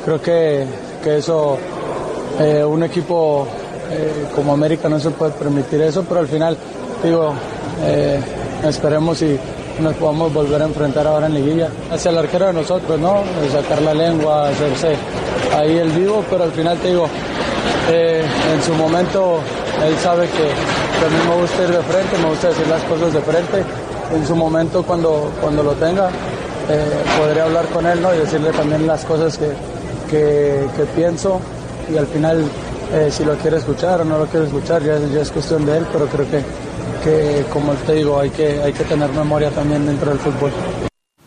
[0.05, 0.65] creo que,
[1.03, 1.57] que eso,
[2.39, 3.47] eh, un equipo
[3.89, 6.57] eh, como América no se puede permitir eso, pero al final
[7.03, 7.33] digo,
[7.83, 8.19] eh,
[8.67, 9.37] esperemos y
[9.79, 11.69] nos podamos volver a enfrentar ahora en liguilla.
[11.91, 13.23] Hacia el arquero de nosotros, ¿no?
[13.51, 14.95] Sacar la lengua, hacerse
[15.57, 17.07] ahí el vivo, pero al final te digo,
[17.89, 19.39] en su momento
[19.85, 22.83] él sabe que, que, a mí me gusta ir de frente, me gusta decir las
[22.83, 23.63] cosas de frente
[24.13, 26.09] en su momento cuando, cuando lo tenga
[26.73, 28.13] eh, podré hablar con él ¿no?
[28.13, 29.49] y decirle también las cosas que,
[30.09, 31.41] que, que pienso
[31.91, 32.45] y al final
[32.93, 35.77] eh, si lo quiere escuchar o no lo quiere escuchar ya, ya es cuestión de
[35.77, 36.41] él, pero creo que,
[37.03, 40.51] que como te digo hay que, hay que tener memoria también dentro del fútbol.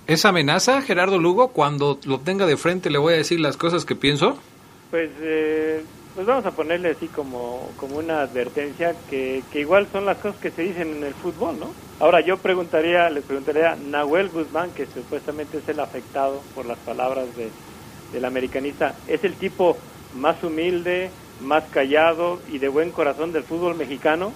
[0.07, 3.87] ¿Esa amenaza, Gerardo Lugo, cuando lo tenga de frente le voy a decir las cosas
[3.87, 4.37] que pienso?
[4.90, 5.83] Pues, eh,
[6.14, 10.40] pues vamos a ponerle así como, como una advertencia que, que igual son las cosas
[10.40, 11.72] que se dicen en el fútbol, ¿no?
[11.98, 16.79] Ahora yo preguntaría, le preguntaría a Nahuel Guzmán, que supuestamente es el afectado por las
[16.79, 17.50] palabras de,
[18.12, 19.77] del americanista, ¿es el tipo
[20.14, 24.33] más humilde, más callado y de buen corazón del fútbol mexicano?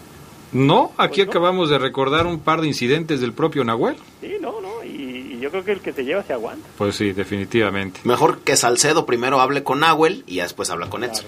[0.50, 3.96] No, aquí acabamos de recordar un par de incidentes del propio Nahuel.
[4.20, 6.66] Sí, no, no, y, y yo creo que el que se lleva se aguanta.
[6.78, 8.00] Pues sí, definitivamente.
[8.04, 11.26] Mejor que Salcedo primero hable con Nahuel y después habla con Edson.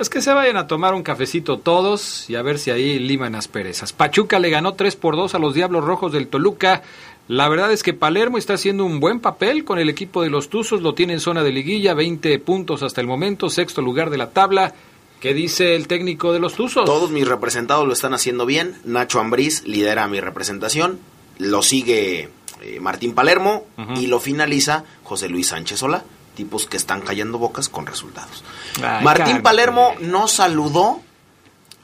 [0.00, 3.34] Es que se vayan a tomar un cafecito todos y a ver si ahí liman
[3.34, 3.92] asperezas.
[3.92, 6.82] Pachuca le ganó 3 por 2 a los Diablos Rojos del Toluca.
[7.28, 10.48] La verdad es que Palermo está haciendo un buen papel con el equipo de los
[10.48, 14.16] Tuzos, lo tiene en zona de liguilla, 20 puntos hasta el momento, sexto lugar de
[14.16, 14.72] la tabla.
[15.20, 16.86] ¿Qué dice el técnico de los Tuzos?
[16.86, 18.76] Todos mis representados lo están haciendo bien.
[18.84, 20.98] Nacho Ambriz lidera mi representación.
[21.36, 22.30] Lo sigue
[22.62, 26.04] eh, Martín Palermo y lo finaliza José Luis Sánchez Sola.
[26.40, 28.42] Tipos que están callando bocas con resultados.
[28.82, 29.42] Ay, Martín.
[29.42, 31.02] Palermo no saludó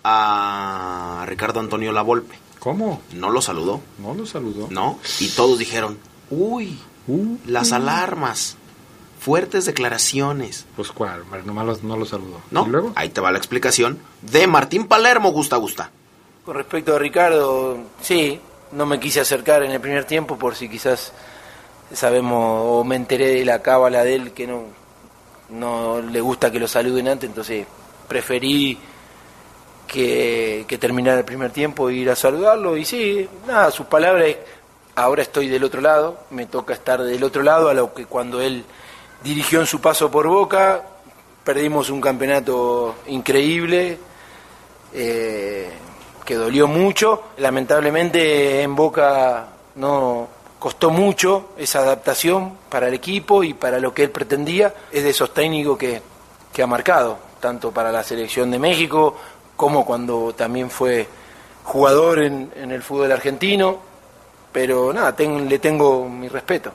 [0.03, 2.39] a Ricardo Antonio Lavolpe.
[2.59, 3.03] ¿Cómo?
[3.13, 3.83] No lo saludó.
[3.99, 4.69] No lo saludó.
[4.71, 4.99] No.
[5.21, 5.99] Y todos dijeron,
[6.31, 6.79] uy,
[7.45, 8.57] las alarmas.
[9.21, 10.65] Fuertes declaraciones.
[10.75, 12.41] Pues cuál, nomás no lo saludó.
[12.51, 12.93] ¿No?
[12.95, 15.91] Ahí te va la explicación de Martín Palermo, Gusta Gusta.
[16.47, 18.41] Con respecto a Ricardo, sí,
[18.73, 21.13] no me quise acercar en el primer tiempo por si quizás
[21.93, 24.65] sabemos o me enteré de la cábala de él que no,
[25.51, 27.67] no le gusta que lo saluden antes, entonces
[28.09, 28.79] preferí
[29.87, 34.37] que, que terminara el primer tiempo e ir a saludarlo y sí, nada, sus palabras,
[34.95, 38.41] ahora estoy del otro lado, me toca estar del otro lado a lo que cuando
[38.41, 38.65] él
[39.23, 40.83] dirigió en su paso por Boca,
[41.45, 43.99] perdimos un campeonato increíble,
[44.93, 45.71] eh,
[46.25, 47.23] que dolió mucho.
[47.39, 49.47] Lamentablemente en Boca
[49.77, 50.29] no
[50.67, 54.75] costó mucho esa adaptación para el equipo y para lo que él pretendía.
[54.91, 56.03] Es de esos técnicos que,
[56.53, 59.17] que ha marcado, tanto para la selección de México
[59.55, 61.07] como cuando también fue
[61.63, 63.79] jugador en, en el fútbol argentino.
[64.51, 66.73] Pero nada, le tengo mi respeto.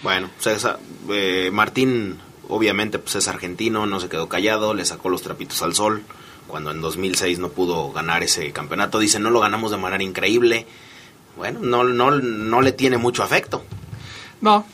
[0.00, 0.78] Bueno, César,
[1.10, 5.74] eh, Martín obviamente pues es argentino, no se quedó callado, le sacó los trapitos al
[5.74, 6.04] sol
[6.46, 9.00] cuando en 2006 no pudo ganar ese campeonato.
[9.00, 10.68] Dice, no lo ganamos de manera increíble.
[11.36, 13.64] Bueno, no, no, no le tiene mucho afecto.
[14.40, 14.64] No.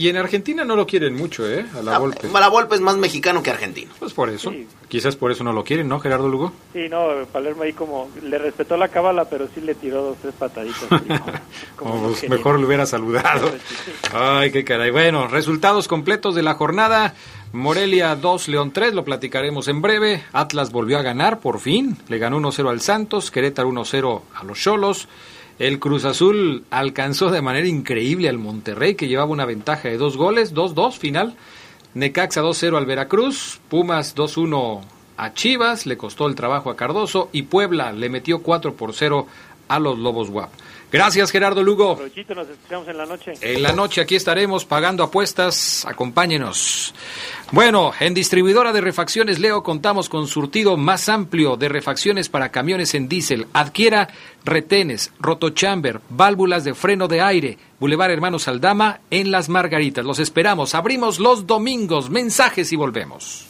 [0.00, 1.66] Y en Argentina no lo quieren mucho, ¿eh?
[1.78, 2.28] A la Volpe.
[2.32, 3.92] La Volpe es más mexicano que argentino.
[3.98, 4.50] Pues por eso.
[4.88, 6.54] Quizás por eso no lo quieren, ¿no, Gerardo Lugo?
[6.72, 10.32] Sí, no, Palermo ahí como le respetó la cábala, pero sí le tiró dos, tres
[10.38, 10.86] pataditas.
[11.76, 13.52] Como pues, mejor lo hubiera saludado.
[14.14, 14.90] Ay, qué caray.
[14.90, 17.14] Bueno, resultados completos de la jornada.
[17.52, 20.24] Morelia 2, León 3, lo platicaremos en breve.
[20.32, 21.98] Atlas volvió a ganar, por fin.
[22.08, 25.08] Le ganó 1-0 al Santos, Querétaro 1-0 a los Cholos.
[25.60, 30.16] El Cruz Azul alcanzó de manera increíble al Monterrey, que llevaba una ventaja de dos
[30.16, 31.36] goles, 2-2 final.
[31.92, 34.80] Necaxa 2-0 al Veracruz, Pumas 2-1
[35.18, 39.26] a Chivas, le costó el trabajo a Cardoso y Puebla le metió 4 por 0
[39.68, 40.48] a los Lobos Guap.
[40.90, 41.96] Gracias Gerardo Lugo.
[41.96, 43.32] Provechito, nos escuchamos en la noche.
[43.40, 46.94] En la noche aquí estaremos pagando apuestas, acompáñenos.
[47.52, 52.94] Bueno, en distribuidora de refacciones Leo contamos con surtido más amplio de refacciones para camiones
[52.94, 53.46] en diésel.
[53.52, 54.08] Adquiera
[54.44, 57.58] retenes, rotochamber, válvulas de freno de aire.
[57.78, 60.04] Boulevard Hermanos Aldama en Las Margaritas.
[60.04, 60.74] Los esperamos.
[60.74, 62.10] Abrimos los domingos.
[62.10, 63.46] Mensajes y volvemos.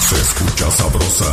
[0.00, 1.32] Se escucha sabrosa,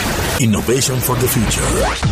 [0.41, 1.61] Innovation for the future.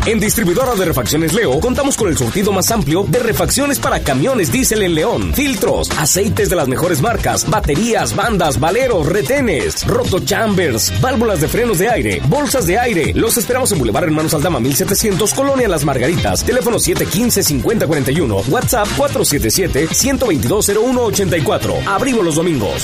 [0.05, 4.51] En distribuidora de refacciones Leo contamos con el surtido más amplio de refacciones para camiones
[4.51, 5.33] diésel en León.
[5.33, 11.89] Filtros, aceites de las mejores marcas, baterías, bandas, valeros, retenes, rotochambers, válvulas de frenos de
[11.89, 13.13] aire, bolsas de aire.
[13.15, 16.43] Los esperamos en Boulevard Hermanos Aldama 1700, Colonia Las Margaritas.
[16.43, 21.87] Teléfono 715-5041, WhatsApp 477-122-0184.
[21.87, 22.83] Abrimos los domingos.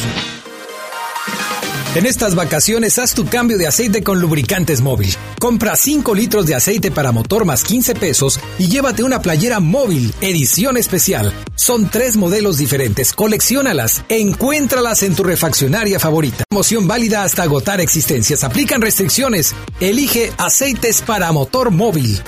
[1.96, 5.16] En estas vacaciones haz tu cambio de aceite con lubricantes móvil.
[5.40, 10.14] Compra 5 litros de aceite para motor más 15 pesos y llévate una playera móvil,
[10.20, 11.32] edición especial.
[11.56, 16.44] Son tres modelos diferentes, colecciónalas e encuéntralas en tu refaccionaria favorita.
[16.50, 18.44] Promoción válida hasta agotar existencias.
[18.44, 19.56] Aplican restricciones.
[19.80, 22.22] Elige aceites para motor móvil.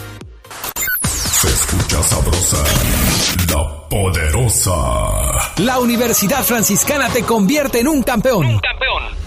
[1.41, 2.63] Se escucha sabrosa,
[3.49, 4.71] la poderosa.
[5.58, 8.45] La Universidad Franciscana te convierte en un campeón.
[8.45, 9.26] Un campeón.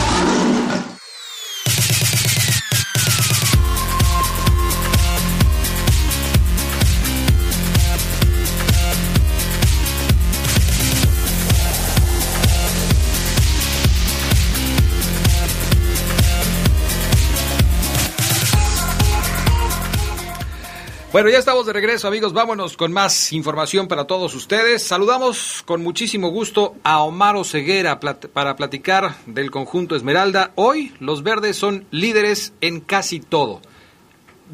[21.11, 22.31] Bueno, ya estamos de regreso, amigos.
[22.31, 24.81] Vámonos con más información para todos ustedes.
[24.81, 30.51] Saludamos con muchísimo gusto a Omar Ceguera para platicar del conjunto Esmeralda.
[30.55, 33.59] Hoy los verdes son líderes en casi todo.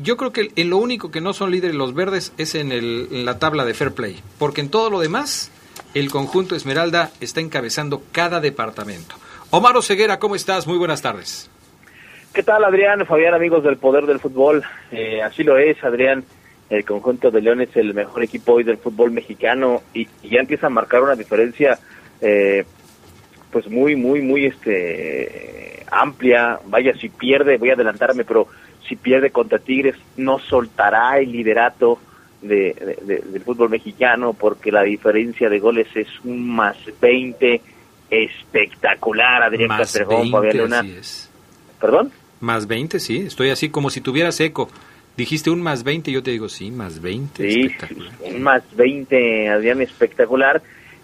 [0.02, 3.24] Yo creo que en lo único que no son líderes los verdes es en, en
[3.24, 5.52] la tabla de fair play, porque en todo lo demás
[5.94, 9.16] el conjunto Esmeralda está encabezando cada departamento.
[9.52, 10.66] Omar Ceguera, ¿cómo estás?
[10.66, 11.52] Muy buenas tardes.
[12.34, 13.06] ¿Qué tal, Adrián?
[13.06, 14.64] Fabián, amigos del Poder del Fútbol.
[14.92, 16.26] Eh, así lo es, Adrián
[16.70, 20.68] el conjunto de León es el mejor equipo hoy del fútbol mexicano y, ya empieza
[20.68, 21.80] a marcar una diferencia
[22.22, 22.66] eh,
[23.52, 26.60] pues muy muy muy este amplia.
[26.66, 28.48] Vaya si pierde voy a adelantarme pero
[28.88, 32.00] si pierde contra Tigres no soltará el liderato
[32.42, 37.62] de, del fútbol mexicano porque la diferencia de goles es un más 20
[38.10, 40.86] espectacular Adrián Castrejón Fabián
[41.80, 44.70] perdón más 20 sí estoy así como si tuviera seco
[45.18, 47.52] Dijiste un más 20, yo te digo, sí, más 20.
[47.52, 47.76] Sí,
[48.24, 50.62] un más 20, Adrián, espectacular.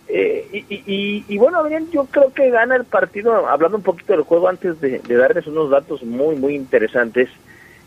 [0.07, 4.47] Eh, y, bueno, Adrián, yo creo que gana el partido, hablando un poquito del juego
[4.47, 7.27] antes de, darles unos datos muy, muy interesantes.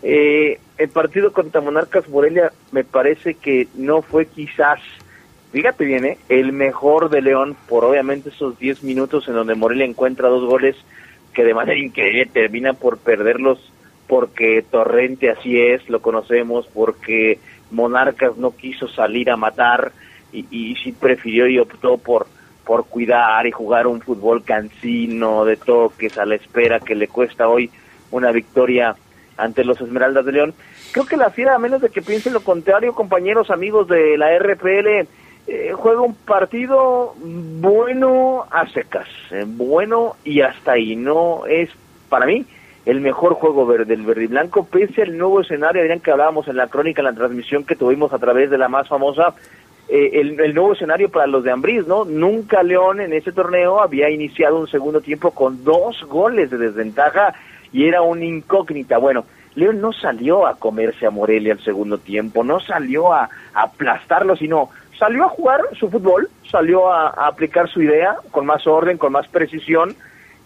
[0.02, 4.80] Eh, el partido contra Monarcas Morelia me parece que no fue quizás,
[5.52, 9.84] fíjate bien, eh, el mejor de León por obviamente esos 10 minutos en donde Morelia
[9.84, 10.74] encuentra dos goles
[11.32, 13.72] que de manera increíble termina por perderlos
[14.06, 17.38] porque Torrente así es, lo conocemos, porque
[17.70, 19.92] Monarcas no quiso salir a matar
[20.32, 22.26] y, y sí prefirió y optó por,
[22.64, 27.48] por cuidar y jugar un fútbol cansino, de toques, a la espera que le cuesta
[27.48, 27.70] hoy
[28.10, 28.96] una victoria
[29.36, 30.54] ante los Esmeraldas de León.
[30.92, 34.36] Creo que la Fiera, a menos de que piensen lo contrario, compañeros, amigos de la
[34.38, 35.06] RPL,
[35.46, 40.96] eh, juega un partido bueno a secas, eh, bueno y hasta ahí.
[40.96, 41.70] No es,
[42.08, 42.44] para mí,
[42.86, 46.46] el mejor juego verde, del verde y blanco, pese al nuevo escenario, Adrián, que hablábamos
[46.46, 49.34] en la crónica, en la transmisión que tuvimos a través de la más famosa,
[49.88, 52.04] eh, el, nuevo escenario para los de Ambriz, ¿no?
[52.04, 57.34] Nunca León en ese torneo había iniciado un segundo tiempo con dos goles de desventaja
[57.72, 58.98] y era una incógnita.
[58.98, 64.36] Bueno, León no salió a comerse a Morelia el segundo tiempo, no salió a, aplastarlo,
[64.36, 69.12] sino salió a jugar su fútbol, salió a aplicar su idea con más orden, con
[69.12, 69.94] más precisión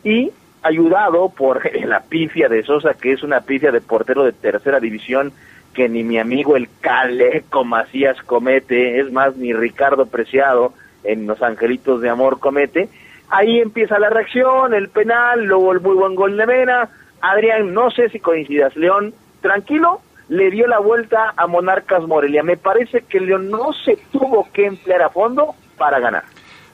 [0.04, 0.30] y
[0.62, 5.32] ayudado por la pifia de Sosa, que es una pifia de portero de tercera división
[5.74, 10.72] que ni mi amigo el Caleco Macías comete, es más, ni Ricardo Preciado
[11.04, 12.88] en Los Angelitos de Amor comete.
[13.28, 16.88] Ahí empieza la reacción, el penal, luego el muy buen gol de Mena.
[17.20, 22.42] Adrián, no sé si coincidas, León, tranquilo, le dio la vuelta a Monarcas Morelia.
[22.42, 26.24] Me parece que León no se tuvo que emplear a fondo para ganar.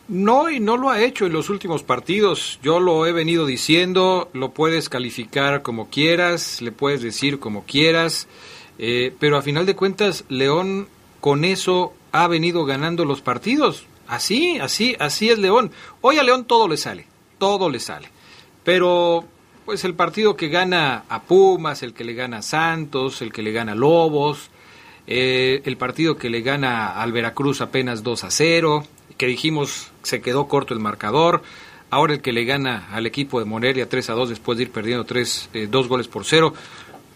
[0.09, 2.61] No, y no lo ha hecho en los últimos partidos.
[2.63, 8.29] Yo lo he venido diciendo, lo puedes calificar como quieras, le puedes decir como quieras,
[8.79, 10.87] eh, pero a final de cuentas León
[11.21, 13.87] con eso ha venido ganando los partidos.
[14.07, 15.73] Así, así, así es León.
[16.03, 17.07] Hoy a León todo le sale,
[17.39, 18.09] todo le sale.
[18.63, 19.25] Pero
[19.65, 23.43] pues el partido que gana a Pumas, el que le gana a Santos, el que
[23.43, 24.51] le gana a Lobos,
[25.07, 28.85] eh, el partido que le gana al Veracruz apenas 2 a 0,
[29.17, 31.43] que dijimos se quedó corto el marcador.
[31.89, 34.71] Ahora el que le gana al equipo de Morelia 3 a 2 después de ir
[34.71, 36.53] perdiendo 3, eh, dos goles por cero.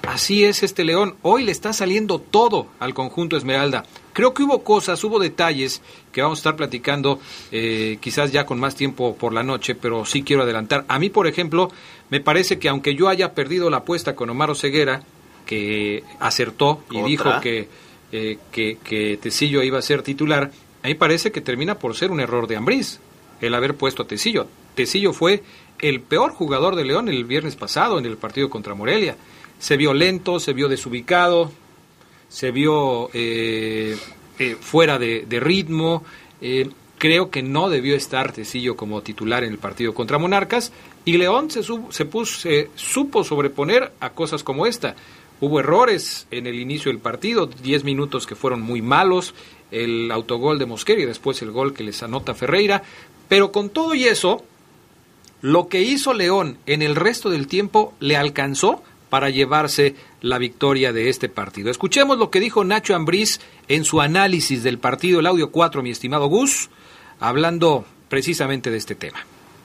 [0.06, 1.16] Así es este León.
[1.22, 3.84] Hoy le está saliendo todo al conjunto Esmeralda.
[4.12, 7.20] Creo que hubo cosas, hubo detalles que vamos a estar platicando
[7.52, 10.84] eh, quizás ya con más tiempo por la noche, pero sí quiero adelantar.
[10.88, 11.70] A mí, por ejemplo,
[12.08, 15.02] me parece que aunque yo haya perdido la apuesta con Omar Ceguera,
[15.50, 17.68] que acertó y dijo que,
[18.12, 20.52] eh, que, que Tecillo iba a ser titular,
[20.84, 23.00] a mí parece que termina por ser un error de Ambriz
[23.40, 24.46] el haber puesto a Tecillo.
[24.76, 25.42] Tecillo fue
[25.80, 29.16] el peor jugador de León el viernes pasado en el partido contra Morelia.
[29.58, 31.50] Se vio lento, se vio desubicado,
[32.28, 33.96] se vio eh,
[34.38, 36.04] eh, fuera de, de ritmo.
[36.40, 40.72] Eh, creo que no debió estar Tecillo como titular en el partido contra Monarcas.
[41.04, 44.94] Y León se, su- se, puso, se supo sobreponer a cosas como esta.
[45.40, 49.34] Hubo errores en el inicio del partido, 10 minutos que fueron muy malos,
[49.70, 52.82] el autogol de Mosquera y después el gol que les anota Ferreira.
[53.28, 54.44] Pero con todo y eso,
[55.40, 60.92] lo que hizo León en el resto del tiempo le alcanzó para llevarse la victoria
[60.92, 61.70] de este partido.
[61.70, 65.90] Escuchemos lo que dijo Nacho Ambriz en su análisis del partido, el audio 4, mi
[65.90, 66.68] estimado Gus,
[67.18, 69.20] hablando precisamente de este tema.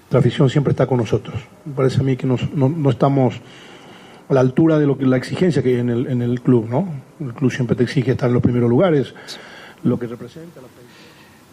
[0.10, 1.36] La afición siempre está con nosotros.
[1.66, 3.36] Me parece a mí que no, no estamos
[4.30, 6.68] a la altura de lo que la exigencia que hay en el, en el club,
[6.70, 7.02] ¿no?
[7.20, 9.14] El club siempre te exige estar en los primeros lugares,
[9.84, 10.62] lo que representa.
[10.62, 10.68] la-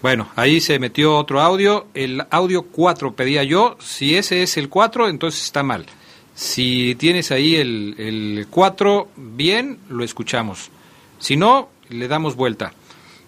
[0.01, 1.87] Bueno, ahí se metió otro audio.
[1.95, 3.77] El audio 4 pedía yo.
[3.81, 5.87] Si ese es el 4, entonces está mal.
[6.35, 10.71] Si tienes ahí el, el 4, bien, lo escuchamos.
[11.19, 12.73] Si no, le damos vuelta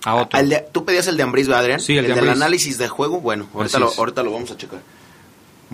[0.05, 0.43] a otro.
[0.43, 1.81] De- ¿Tú pedías el de Ambris, ¿verdad, Adrián?
[1.81, 3.21] Sí, el de del análisis de juego.
[3.21, 4.81] Bueno, ahorita lo, ahorita lo vamos a checar.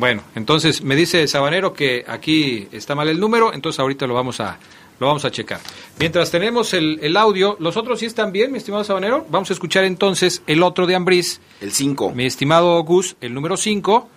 [0.00, 4.40] Bueno, entonces me dice Sabanero que aquí está mal el número, entonces ahorita lo vamos
[4.40, 4.56] a
[4.98, 5.60] lo vamos a checar.
[5.98, 9.26] Mientras tenemos el, el audio, los otros sí están bien, mi estimado Sabanero.
[9.28, 11.42] Vamos a escuchar entonces el otro de Ambriz.
[11.60, 12.12] El 5.
[12.14, 14.08] Mi estimado Gus, el número 5,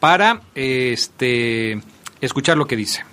[0.00, 1.80] para este
[2.22, 3.04] escuchar lo que dice.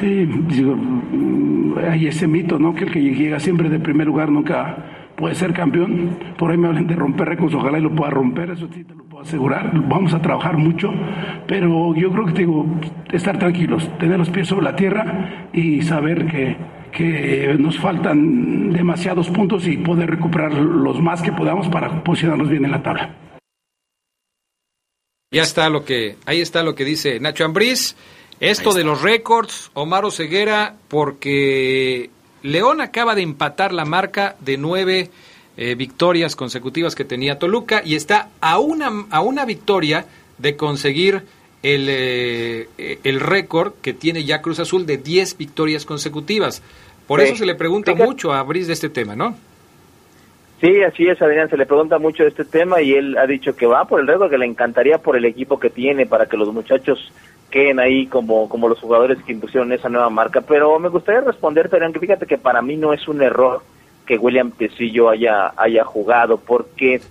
[0.00, 2.74] Sí, digo, mm, hay ese mito, ¿no?
[2.74, 6.18] Que el que llega siempre de primer lugar nunca puede ser campeón.
[6.38, 8.94] Por ahí me hablan de romper récords, ojalá y lo pueda romper, eso sí te
[8.94, 9.70] lo asegurar.
[9.88, 10.90] Vamos a trabajar mucho,
[11.46, 12.66] pero yo creo que digo,
[13.12, 16.56] estar tranquilos, tener los pies sobre la tierra y saber que,
[16.92, 22.64] que nos faltan demasiados puntos y poder recuperar los más que podamos para posicionarnos bien
[22.64, 23.14] en la tabla.
[25.30, 27.96] Ya está lo que, ahí está lo que dice Nacho Ambriz.
[28.40, 32.08] Esto de los récords, Omar Ceguera, porque
[32.42, 35.10] León acaba de empatar la marca de nueve
[35.58, 40.06] eh, victorias consecutivas que tenía Toluca y está a una, a una victoria
[40.38, 41.22] de conseguir
[41.62, 42.68] el, eh,
[43.04, 46.62] el récord que tiene ya Cruz Azul de 10 victorias consecutivas.
[47.08, 47.26] Por Sí.
[47.26, 49.36] eso se le pregunta Fíjate- mucho a Ambriz de este tema, ¿no?
[50.60, 51.48] Sí, así es, Adrián.
[51.48, 54.06] Se le pregunta mucho de este tema y él ha dicho que va por el
[54.08, 57.12] reto, que le encantaría por el equipo que tiene para que los muchachos
[57.50, 60.40] queden ahí como, como los jugadores que impusieron esa nueva marca.
[60.40, 63.62] Pero me gustaría responderte, Adrián, que fíjate que para mí no es un error
[64.08, 67.02] que William Tecillo haya, haya jugado, porque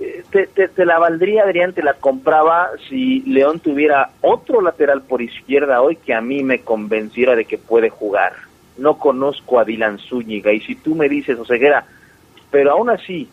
[0.00, 5.22] eh, te, te- la valdría, Adrián, te la compraba si León tuviera otro lateral por
[5.22, 8.32] izquierda hoy que a mí me convenciera de que puede jugar.
[8.78, 11.84] No conozco a Dylan Zúñiga y si tú me dices, Oseguera,
[12.50, 13.28] pero aún así,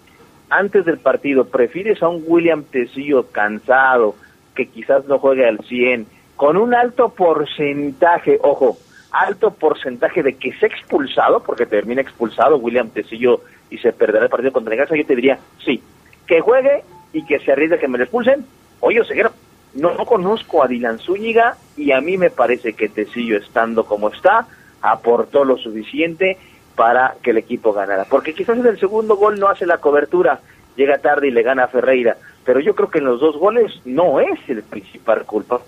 [0.49, 4.15] antes del partido, prefieres a un William Tecillo cansado,
[4.55, 6.05] que quizás no juegue al 100,
[6.35, 8.77] con un alto porcentaje, ojo,
[9.11, 14.29] alto porcentaje de que sea expulsado, porque termina expulsado William Tecillo y se perderá el
[14.29, 15.81] partido contra Necaxa, yo te diría, sí,
[16.25, 16.83] que juegue
[17.13, 18.45] y que se arriesgue que me lo expulsen.
[18.79, 19.31] Oye, Oseguera,
[19.73, 24.09] no, no conozco a Dylan Zúñiga y a mí me parece que Tecillo, estando como
[24.09, 24.47] está,
[24.81, 26.37] aportó lo suficiente
[26.75, 28.05] para que el equipo ganara.
[28.05, 30.39] Porque quizás en el segundo gol no hace la cobertura,
[30.75, 33.81] llega tarde y le gana a Ferreira, pero yo creo que en los dos goles
[33.85, 35.59] no es el principal culpa.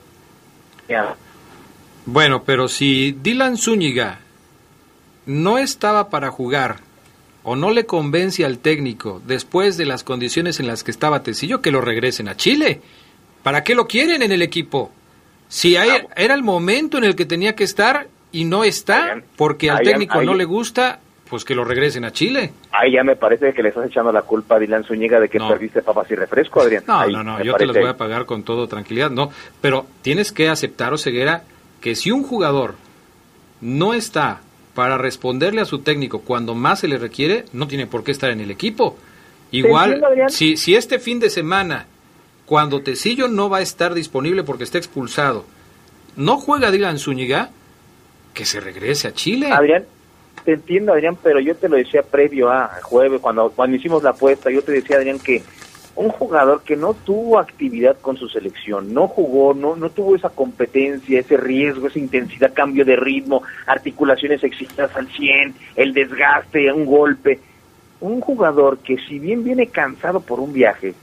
[0.88, 1.16] Ya.
[2.12, 4.20] Bueno, pero si Dylan Zúñiga
[5.28, 6.78] no estaba para jugar
[7.44, 11.62] o no le convence al técnico después de las condiciones en las que estaba Tecillo,
[11.62, 12.82] que lo regresen a Chile.
[13.44, 14.92] ¿Para qué lo quieren en el equipo?
[15.50, 19.70] Si hay- era el momento en el que tenía que estar y no está, porque
[19.70, 21.00] al técnico no le gusta,
[21.30, 22.54] pues que lo regresen a Chile.
[22.72, 25.38] Ahí ya me parece que le estás echando la culpa a Dylan Zúñiga de que
[25.40, 26.84] perdiste papas y refresco, Adrián.
[26.88, 29.32] No, Ahí, no, no, yo te las voy a pagar con todo tranquilidad, no.
[29.62, 31.44] Pero tienes que aceptar, Oseguera,
[31.82, 32.76] que si un jugador
[33.62, 34.42] no está
[34.74, 38.32] para responderle a su técnico cuando más se le requiere, no tiene por qué estar
[38.32, 38.98] en el equipo.
[39.52, 41.88] Igual, si, si este fin de semana,
[42.46, 45.46] cuando Tecillo no va a estar disponible porque está expulsado,
[46.16, 47.50] no juega Dylan Zúñiga,
[48.34, 49.52] que se regrese a Chile.
[49.52, 49.86] Adrián,
[50.46, 54.12] te entiendo, Adrián, pero yo te lo decía previo a jueves, cuando, cuando hicimos la
[54.12, 55.44] apuesta, yo te decía, Adrián, que
[56.00, 60.30] un jugador que no tuvo actividad con su selección, no jugó, no, no tuvo esa
[60.30, 66.86] competencia, ese riesgo, esa intensidad, cambio de ritmo, articulaciones exigidas al 100, el desgaste, un
[66.86, 67.42] golpe.
[68.00, 70.94] Un jugador que si bien viene cansado por un viaje,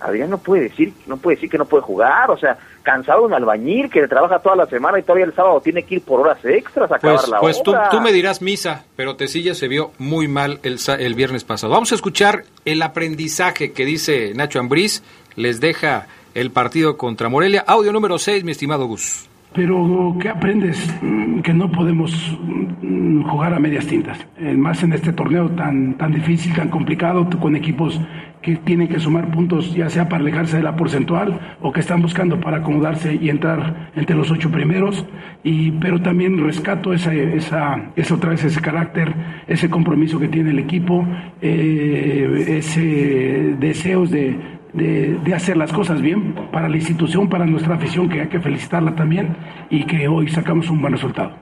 [0.00, 3.26] Adrián no puede decir, no puede decir que no puede jugar, o sea, cansado de
[3.26, 6.20] un albañil que trabaja toda la semana y todavía el sábado tiene que ir por
[6.20, 9.92] horas extras a acabar Pues, la pues tú, me dirás misa, pero Tecilla se vio
[9.98, 11.72] muy mal el, el viernes pasado.
[11.72, 15.02] Vamos a escuchar el aprendizaje que dice Nacho Ambriz,
[15.36, 17.64] les deja el partido contra Morelia.
[17.66, 19.28] Audio número 6, mi estimado Gus.
[19.54, 20.94] Pero ¿qué aprendes?
[21.02, 22.38] Mm, Que no podemos
[22.82, 24.26] mm, jugar a medias tintas.
[24.38, 28.00] Eh, Más en este torneo tan, tan difícil, tan complicado, con equipos
[28.42, 32.02] que tienen que sumar puntos, ya sea para alejarse de la porcentual o que están
[32.02, 35.04] buscando para acomodarse y entrar entre los ocho primeros.
[35.42, 39.14] Y, pero también rescato esa, esa, esa otra vez ese carácter,
[39.46, 41.04] ese compromiso que tiene el equipo,
[41.40, 47.74] eh, ese deseos de, de, de hacer las cosas bien para la institución, para nuestra
[47.74, 49.36] afición, que hay que felicitarla también
[49.68, 51.36] y que hoy sacamos un buen resultado.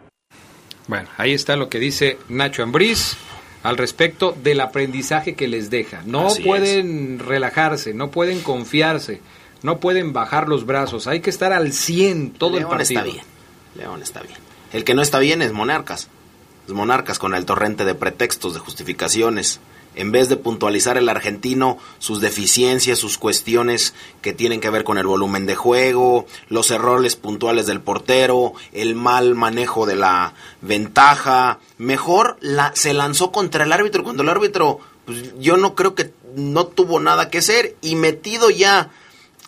[0.88, 3.16] Bueno, ahí está lo que dice Nacho Ambriz
[3.62, 6.02] al respecto del aprendizaje que les deja.
[6.06, 9.20] No Así pueden relajarse, no pueden confiarse,
[9.62, 11.08] no pueden bajar los brazos.
[11.08, 13.00] Hay que estar al 100 todo el León partido.
[13.00, 13.24] está bien.
[13.76, 14.36] León está bien.
[14.72, 16.08] El que no está bien es Monarcas.
[16.68, 19.60] Es Monarcas con el torrente de pretextos, de justificaciones.
[19.96, 24.98] En vez de puntualizar el argentino sus deficiencias, sus cuestiones que tienen que ver con
[24.98, 31.58] el volumen de juego, los errores puntuales del portero, el mal manejo de la ventaja,
[31.78, 36.12] mejor la, se lanzó contra el árbitro cuando el árbitro, pues, yo no creo que
[36.36, 38.90] no tuvo nada que hacer y metido ya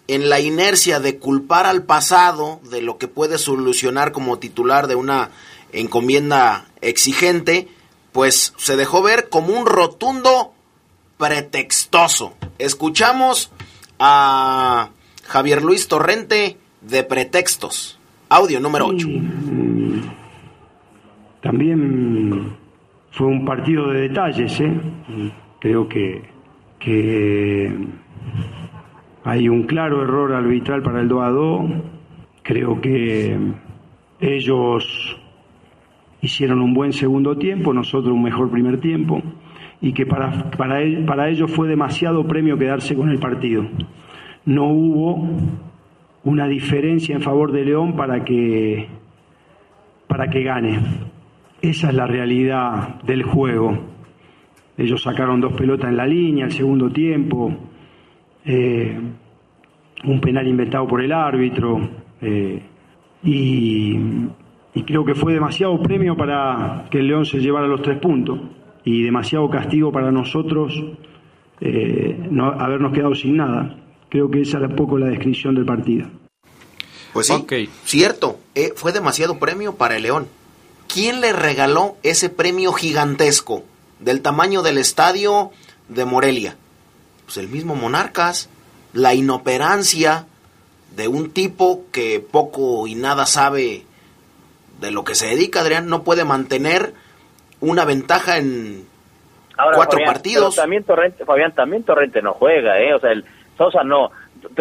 [0.09, 4.95] en la inercia de culpar al pasado de lo que puede solucionar como titular de
[4.95, 5.31] una
[5.73, 7.69] encomienda exigente,
[8.19, 10.53] pues se dejó ver como un rotundo
[11.19, 12.35] pretextoso.
[12.59, 13.53] Escuchamos
[14.01, 14.89] a
[15.25, 18.01] Javier Luis Torrente de Pretextos.
[18.29, 19.07] Audio número 8.
[21.43, 22.57] También
[23.13, 24.81] fue un partido de detalles, ¿eh?
[25.61, 26.29] Creo que,
[26.81, 27.73] que
[29.23, 31.71] hay un claro error arbitral para el 2 a 2.
[32.43, 33.39] Creo que
[34.19, 35.17] ellos
[36.21, 39.23] hicieron un buen segundo tiempo, nosotros un mejor primer tiempo,
[39.81, 43.65] y que para, para, el- para ellos fue demasiado premio quedarse con el partido.
[44.45, 45.29] No hubo
[46.25, 48.89] una diferencia en favor de León para que,
[50.07, 50.79] para que gane.
[51.63, 53.77] Esa es la realidad del juego.
[54.77, 57.53] Ellos sacaron dos pelotas en la línea el segundo tiempo,
[58.45, 58.97] eh,
[60.05, 61.81] un penal inventado por el árbitro,
[62.21, 62.63] eh,
[63.25, 63.97] y,
[64.75, 68.39] y creo que fue demasiado premio para que el León se llevara los tres puntos
[68.85, 70.73] y demasiado castigo para nosotros
[71.61, 73.77] eh, no habernos quedado sin nada.
[74.09, 76.07] Creo que esa era un poco la descripción del partido.
[77.13, 80.29] Pues sí, cierto, eh, fue demasiado premio para el León.
[80.87, 83.65] ¿Quién le regaló ese premio gigantesco
[83.99, 85.51] del tamaño del estadio
[85.89, 86.57] de Morelia?
[87.25, 88.49] Pues el mismo Monarcas,
[88.93, 90.27] la inoperancia
[90.97, 93.85] de un tipo que poco y nada sabe
[94.79, 96.93] de lo que se dedica, Adrián, no puede mantener
[97.61, 98.87] una ventaja en
[99.57, 100.55] Ahora, cuatro Fabián, partidos.
[100.57, 102.95] también Torrente, Fabián, también Torrente no juega, ¿eh?
[102.95, 103.25] O sea, el
[103.57, 104.11] Sosa no.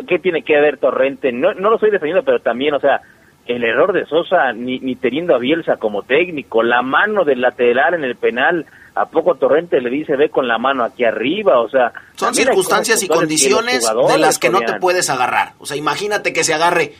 [0.07, 1.31] ¿Qué tiene que ver Torrente?
[1.31, 3.01] No, no lo estoy defendiendo, pero también, o sea,
[3.45, 7.93] el error de Sosa, ni, ni teniendo a Bielsa como técnico, la mano del lateral
[7.93, 8.65] en el penal,
[8.95, 11.59] ¿a poco Torrente le dice ve con la mano aquí arriba?
[11.61, 15.53] O sea, Son circunstancias y condiciones de las que no te puedes agarrar.
[15.59, 16.93] O sea, imagínate que se agarre.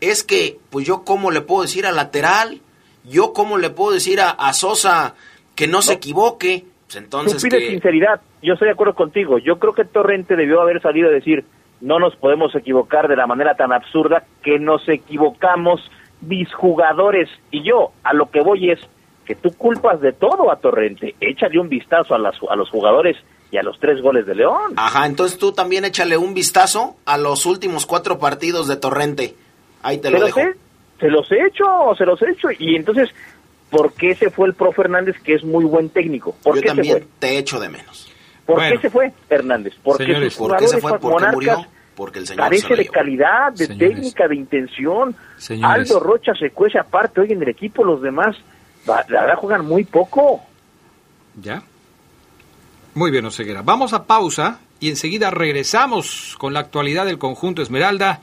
[0.00, 2.60] Es que, pues yo cómo le puedo decir al lateral,
[3.04, 5.14] yo cómo le puedo decir a, a Sosa
[5.54, 6.64] que no, se equivoque.
[6.86, 7.70] Pues entonces Tú pides que...
[7.70, 8.20] sinceridad.
[8.42, 9.38] Yo estoy de acuerdo contigo.
[9.38, 11.44] Yo creo que Torrente debió haber salido a decir,
[11.80, 15.80] no nos podemos equivocar de la manera tan absurda que nos equivocamos
[16.20, 17.28] mis jugadores.
[17.50, 18.80] Y yo a lo que voy es
[19.24, 21.14] que tú culpas de todo a Torrente.
[21.20, 23.16] Échale un vistazo a, las, a los jugadores
[23.50, 24.74] y a los tres goles de León.
[24.76, 29.34] Ajá, entonces tú también échale un vistazo a los últimos cuatro partidos de Torrente.
[29.82, 30.40] Ahí te se lo los dejo.
[30.40, 30.54] he,
[31.00, 31.64] se los he hecho,
[31.96, 32.48] se los he hecho.
[32.58, 33.08] Y entonces,
[33.70, 36.36] ¿por qué se fue el pro Fernández, que es muy buen técnico?
[36.42, 37.06] ¿Por Yo qué se también fue?
[37.18, 38.12] te echo de menos.
[38.46, 38.76] ¿Por Bueno.
[38.76, 39.74] qué se fue Hernández?
[39.82, 41.10] Porque Señores, ¿por qué se jugadores fue?
[41.10, 41.66] ¿Por qué murió?
[41.94, 43.88] Porque el señor se carece lo de calidad, de Señores.
[43.94, 45.16] técnica, de intención.
[45.36, 45.90] Señores.
[45.92, 48.36] Aldo Rocha se cuece aparte hoy en el equipo, los demás,
[48.88, 50.40] va- la verdad, juegan muy poco.
[51.40, 51.62] ¿Ya?
[52.94, 53.62] Muy bien, Oseguera.
[53.62, 58.20] Vamos a pausa y enseguida regresamos con la actualidad del conjunto Esmeralda.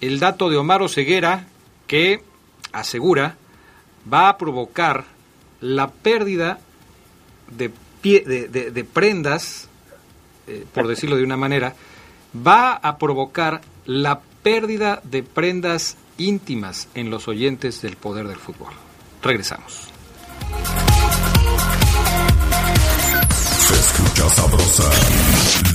[0.00, 1.46] El dato de Omar Oseguera
[1.86, 2.22] que
[2.72, 3.36] asegura
[4.10, 5.04] va a provocar
[5.60, 6.60] la pérdida
[7.50, 7.70] de
[8.92, 9.68] prendas,
[10.46, 11.74] eh, por decirlo de una manera,
[12.34, 18.72] va a provocar la pérdida de prendas íntimas en los oyentes del poder del fútbol.
[19.22, 19.88] Regresamos.
[23.32, 24.90] Se escucha sabrosa,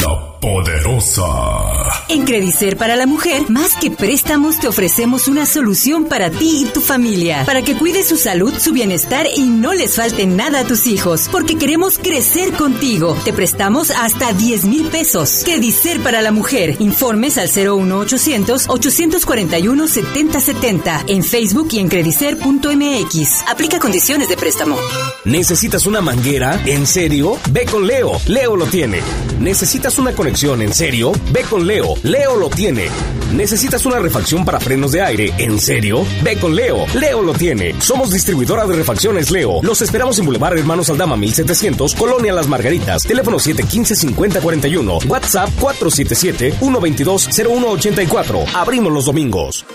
[0.01, 1.84] La Poderosa.
[2.07, 6.65] En Credicer para la mujer, más que préstamos, te ofrecemos una solución para ti y
[6.65, 10.67] tu familia, para que cuides su salud, su bienestar y no les falte nada a
[10.67, 13.17] tus hijos, porque queremos crecer contigo.
[13.25, 15.41] Te prestamos hasta 10 mil pesos.
[15.45, 16.75] Credicer para la mujer.
[16.77, 23.43] Informes al 01800 841 7070 en Facebook y en credicer.mx.
[23.47, 24.77] Aplica condiciones de préstamo.
[25.23, 26.61] ¿Necesitas una manguera?
[26.67, 27.39] ¿En serio?
[27.49, 28.21] Ve con Leo.
[28.27, 29.01] Leo lo tiene.
[29.39, 30.61] ¿Necesitas una conexión?
[30.61, 31.11] ¿En serio?
[31.31, 31.94] Ve con Leo.
[32.03, 32.89] Leo lo tiene.
[33.33, 35.33] ¿Necesitas una refacción para frenos de aire?
[35.37, 36.05] ¿En serio?
[36.23, 36.85] Ve con Leo.
[36.93, 37.79] Leo lo tiene.
[37.81, 39.61] Somos distribuidora de refacciones Leo.
[39.63, 43.03] Los esperamos en Boulevard Hermanos Aldama 1700, Colonia Las Margaritas.
[43.03, 45.05] Teléfono 715-5041.
[45.07, 48.45] WhatsApp 477-122-0184.
[48.53, 49.65] Abrimos los domingos.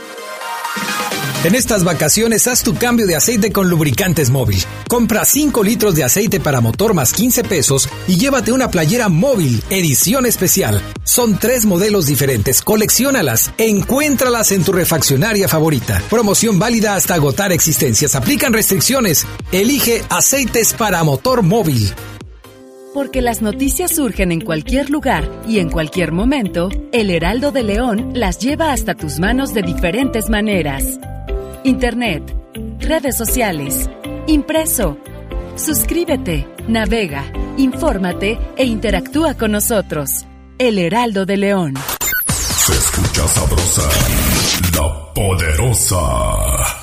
[1.43, 4.63] En estas vacaciones haz tu cambio de aceite con lubricantes móvil.
[4.91, 9.63] Compra 5 litros de aceite para motor más 15 pesos y llévate una playera móvil,
[9.71, 10.83] edición especial.
[11.03, 16.03] Son tres modelos diferentes, colecciónalas, encuéntralas en tu refaccionaria favorita.
[16.11, 19.27] Promoción válida hasta agotar existencias, aplican restricciones.
[19.51, 21.91] Elige aceites para motor móvil.
[22.93, 28.11] Porque las noticias surgen en cualquier lugar y en cualquier momento, el Heraldo de León
[28.15, 30.99] las lleva hasta tus manos de diferentes maneras.
[31.65, 32.35] Internet,
[32.79, 33.91] redes sociales,
[34.27, 34.97] impreso.
[35.57, 37.25] Suscríbete, navega,
[37.59, 40.27] infórmate e interactúa con nosotros.
[40.59, 41.75] El Heraldo de León.
[42.29, 43.89] Se escucha sabrosa,
[44.75, 46.80] la poderosa.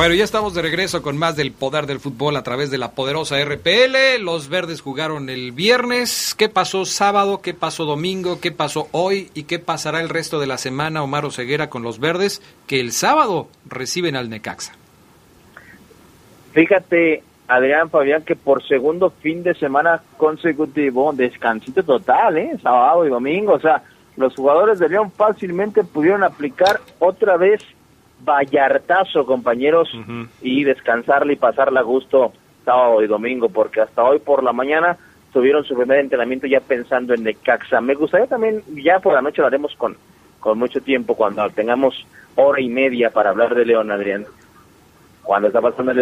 [0.00, 2.92] Bueno, ya estamos de regreso con más del poder del fútbol a través de la
[2.92, 4.22] poderosa RPL.
[4.22, 6.34] Los verdes jugaron el viernes.
[6.34, 7.42] ¿Qué pasó sábado?
[7.42, 8.40] ¿Qué pasó domingo?
[8.40, 9.30] ¿Qué pasó hoy?
[9.34, 12.92] ¿Y qué pasará el resto de la semana, Omar Ceguera, con los verdes que el
[12.92, 14.72] sábado reciben al Necaxa?
[16.52, 22.56] Fíjate, Adrián Fabián, que por segundo fin de semana consecutivo, descansito total, ¿eh?
[22.62, 23.52] Sábado y domingo.
[23.52, 23.82] O sea,
[24.16, 27.62] los jugadores de León fácilmente pudieron aplicar otra vez
[28.24, 29.88] vallartazo, compañeros,
[30.42, 32.32] y descansarle y pasarla a gusto
[32.64, 34.96] sábado y domingo, porque hasta hoy por la mañana
[35.32, 37.80] tuvieron su primer entrenamiento ya pensando en Necaxa.
[37.80, 39.96] Me gustaría también, ya por la noche lo haremos con,
[40.38, 42.06] con mucho tiempo, cuando tengamos
[42.36, 44.26] hora y media para hablar de León, Adrián.
[45.22, 45.98] Cuando está pasando el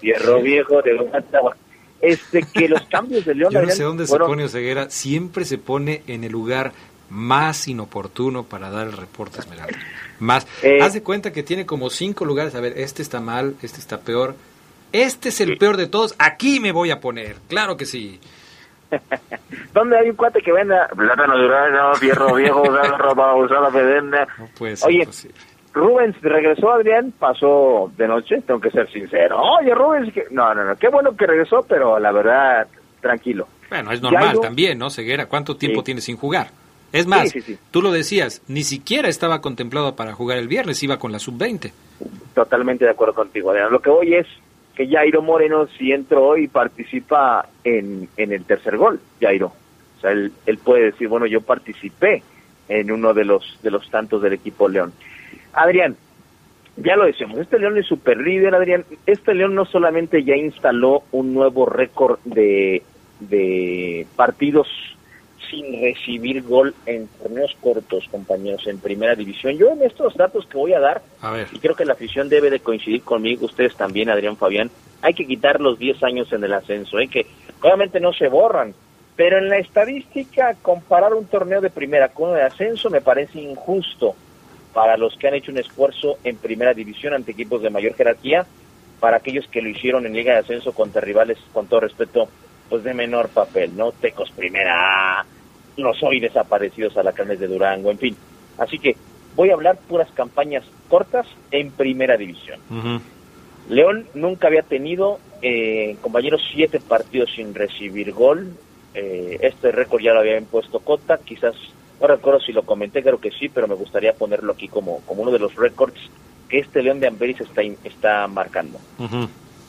[0.00, 0.98] hierro viejo, de
[2.00, 5.58] este que los cambios de León Yo no sé dónde se pone Oseguera, siempre se
[5.58, 6.72] pone en el lugar
[7.12, 9.78] más inoportuno para dar el reporte Esmeralda.
[10.18, 10.46] Más.
[10.62, 12.54] Eh, Haz de cuenta que tiene como cinco lugares.
[12.54, 14.34] A ver, este está mal, este está peor.
[14.92, 16.14] Este es el peor de todos.
[16.18, 17.36] Aquí me voy a poner.
[17.48, 18.18] Claro que sí.
[19.72, 22.62] ¿Dónde hay un cuate que venda plátano durano, fierro viejo,
[22.98, 24.26] ropa usada, pedenda?
[24.38, 25.36] No puede ser Oye, posible.
[25.74, 29.40] Rubens regresó, Adrián, pasó de noche, tengo que ser sincero.
[29.40, 30.24] Oye, Rubens, que...
[30.30, 32.66] no, no, no, qué bueno que regresó, pero la verdad,
[33.00, 33.48] tranquilo.
[33.70, 35.26] Bueno, es normal también, ¿no, Ceguera?
[35.26, 35.84] ¿Cuánto tiempo Sí.
[35.86, 36.48] tiene sin jugar?
[36.92, 37.58] Es más, Sí, sí, sí.
[37.70, 41.72] tú lo decías, ni siquiera estaba contemplado para jugar el viernes, iba con la sub-20.
[42.34, 43.72] Totalmente de acuerdo contigo, Adrián.
[43.72, 44.26] Lo que voy es
[44.74, 49.52] que Jairo Moreno, si entró hoy, participa en, en el tercer gol, Jairo.
[49.98, 52.22] O sea, él, él puede decir, bueno, yo participé
[52.68, 54.92] en uno de los, de los tantos del equipo León.
[55.52, 55.96] Adrián,
[56.76, 58.84] ya lo decíamos, este León es super líder, Adrián.
[59.06, 62.82] Este León no solamente ya instaló un nuevo récord de,
[63.20, 64.68] de partidos
[65.52, 69.58] sin recibir gol en torneos cortos, compañeros, en primera división.
[69.58, 71.48] Yo en estos datos que voy a dar, A ver.
[71.52, 74.70] y creo que la afición debe de coincidir conmigo, ustedes también, Adrián Fabián,
[75.02, 77.08] hay que quitar los 10 años en el ascenso, ¿eh?
[77.08, 77.26] que
[77.60, 78.72] obviamente no se borran,
[79.14, 83.38] pero en la estadística comparar un torneo de primera con uno de ascenso me parece
[83.40, 84.14] injusto
[84.72, 88.46] para los que han hecho un esfuerzo en primera división ante equipos de mayor jerarquía,
[89.00, 92.28] para aquellos que lo hicieron en liga de ascenso contra rivales, con todo respeto,
[92.70, 93.92] pues de menor papel, ¿no?
[93.92, 95.26] Tecos primera A,
[95.76, 98.16] los hoy desaparecidos Alacanes de Durango, en fin.
[98.58, 98.96] Así que
[99.34, 102.60] voy a hablar puras campañas cortas en primera división.
[103.68, 108.52] León nunca había tenido, eh, compañeros, siete partidos sin recibir gol.
[108.94, 111.54] Eh, este récord ya lo había impuesto Cota, quizás,
[112.00, 115.22] no recuerdo si lo comenté, creo que sí, pero me gustaría ponerlo aquí como, como
[115.22, 115.98] uno de los récords
[116.48, 118.78] que este León de Amberis está, está marcando.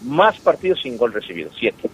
[0.04, 1.90] Más partidos sin gol recibido, siete.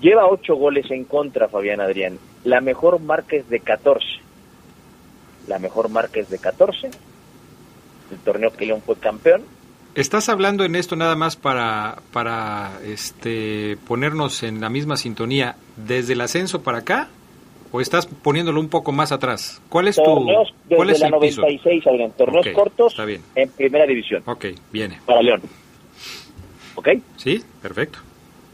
[0.00, 2.18] Lleva ocho goles en contra, Fabián Adrián.
[2.44, 4.04] La mejor marca es de 14.
[5.48, 6.90] La mejor marca es de 14.
[8.10, 9.42] El torneo que León fue campeón.
[9.94, 16.12] ¿Estás hablando en esto nada más para, para este, ponernos en la misma sintonía desde
[16.12, 17.08] el ascenso para acá
[17.72, 19.60] ¿O estás poniéndolo un poco más atrás?
[19.68, 21.40] ¿Cuál es torneos tu cuál desde es la el piso?
[21.42, 22.12] 96, Adrián.
[22.16, 23.22] Torneos cortos Está bien.
[23.34, 25.00] en primera división Ok, viene.
[25.04, 25.42] para León.
[26.76, 26.88] ¿Ok?
[27.16, 27.98] Sí, perfecto.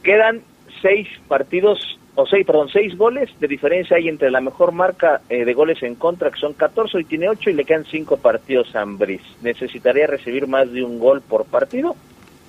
[0.02, 0.42] Quedan
[0.82, 5.44] seis partidos, o seis, perdón, seis goles de diferencia hay entre la mejor marca eh,
[5.44, 8.74] de goles en contra, que son 14, y tiene 8, y le quedan cinco partidos
[8.74, 9.22] a Ambriz.
[9.42, 11.96] Necesitaría recibir más de un gol por partido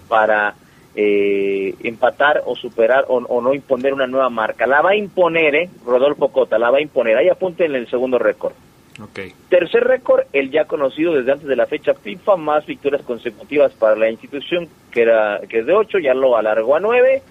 [0.10, 0.56] para
[0.96, 4.68] eh, empatar o superar o, o no imponer una nueva marca.
[4.68, 5.70] La va a imponer, ¿eh?
[5.86, 7.18] Rodolfo Cota, la va a imponer.
[7.18, 8.54] Ahí apunten el segundo récord.
[9.02, 9.20] Ok.
[9.50, 13.96] Tercer récord, el ya conocido desde antes de la fecha FIFA, más victorias consecutivas para
[13.96, 17.22] la institución, que era que es de 8, ya lo alargó a 9,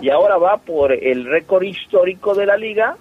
[0.00, 2.96] y ahora va por el récord histórico de la liga,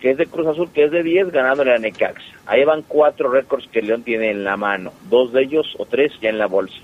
[0.00, 2.22] que es de Cruz Azul, que es de 10, ganándole a Necaxa.
[2.46, 6.12] Ahí van cuatro récords que León tiene en la mano, dos de ellos o tres
[6.20, 6.76] ya en la bolsa.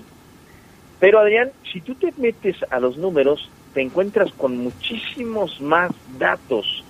[0.99, 6.83] Pero Adrián, si tú te metes a los números, te encuentras con muchísimos más datos.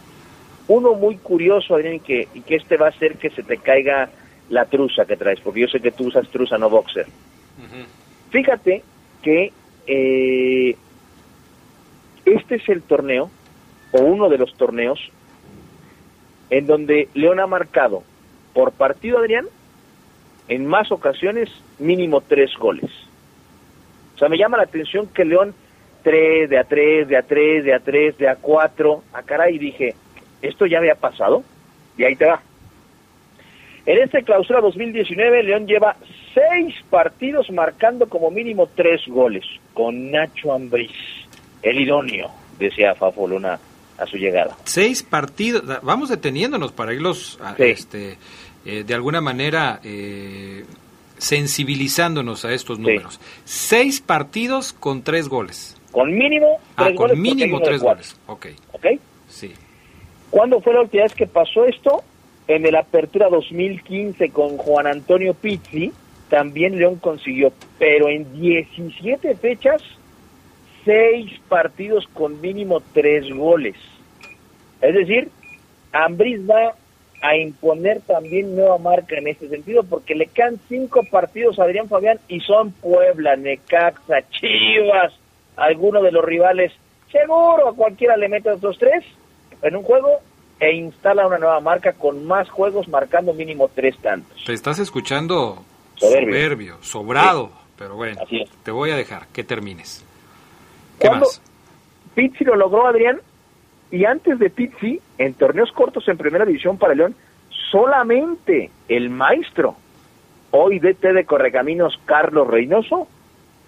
[0.67, 3.57] Uno muy curioso, Adrián, y que, y que este va a hacer que se te
[3.57, 4.09] caiga
[4.49, 7.07] la truza que traes, porque yo sé que tú usas truza, no boxer.
[8.29, 8.83] Fíjate
[9.21, 9.51] que
[9.87, 10.75] eh,
[12.25, 13.29] este es el torneo,
[13.91, 14.99] o uno de los torneos,
[16.49, 18.03] en donde León ha marcado
[18.53, 19.47] por partido, Adrián,
[20.47, 21.49] en más ocasiones
[21.79, 22.91] mínimo tres goles.
[24.15, 25.53] O sea, me llama la atención que León
[26.03, 29.57] tres, de a tres, de a tres, de a tres, de a cuatro, a caray,
[29.57, 29.95] dije,
[30.41, 31.43] ¿esto ya había pasado?
[31.97, 32.41] Y ahí te va.
[33.85, 35.95] En esta clausura 2019, León lleva
[36.33, 39.43] seis partidos marcando como mínimo tres goles,
[39.73, 40.91] con Nacho Ambriz,
[41.63, 43.59] el idóneo, decía Fafo Luna
[43.97, 44.57] a su llegada.
[44.63, 45.63] Seis partidos.
[45.83, 48.17] Vamos deteniéndonos para irlos, a- este,
[48.65, 50.65] eh, de alguna manera, eh,
[51.17, 53.19] sensibilizándonos a estos números.
[53.45, 55.77] Seis partidos con tres goles.
[55.91, 57.17] Con mínimo Ah, tres con goles.
[57.17, 58.15] porque hay mínimo tres goles.
[58.27, 58.85] Ok, ¿Ok?
[59.29, 59.53] sí.
[60.29, 62.03] ¿Cuándo fue la última vez que pasó esto?
[62.47, 65.91] En el Apertura 2015 con Juan Antonio Pizzi,
[66.29, 69.81] también León consiguió, pero en 17 fechas,
[70.85, 73.75] seis partidos con mínimo tres goles.
[74.81, 75.29] Es decir,
[75.91, 76.73] Ambriz va
[77.21, 81.87] a imponer también nueva marca en este sentido, porque le quedan cinco partidos a Adrián
[81.87, 85.13] Fabián y son Puebla, Necaxa, Chivas,
[85.55, 86.71] alguno de los rivales.
[87.11, 89.03] Seguro a cualquiera le mete otros tres
[89.61, 90.19] en un juego
[90.59, 94.43] e instala una nueva marca con más juegos marcando mínimo tres tantos.
[94.43, 95.63] Te estás escuchando
[95.95, 96.25] Soberbio.
[96.25, 98.21] soberbio, sobrado, pero bueno,
[98.63, 100.05] te voy a dejar que termines.
[101.01, 101.41] ¿Qué ¿Cuándo más?
[102.13, 103.19] Pizzi lo logró, Adrián?
[103.89, 107.15] Y antes de Pizzi, en torneos cortos en primera división para León,
[107.71, 109.75] solamente el maestro,
[110.51, 113.07] hoy DT de Correcaminos, Carlos Reynoso,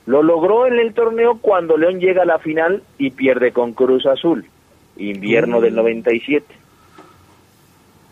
[0.06, 4.06] lo logró en el torneo cuando León llega a la final y pierde con Cruz
[4.06, 4.46] Azul,
[4.98, 6.46] invierno del 97.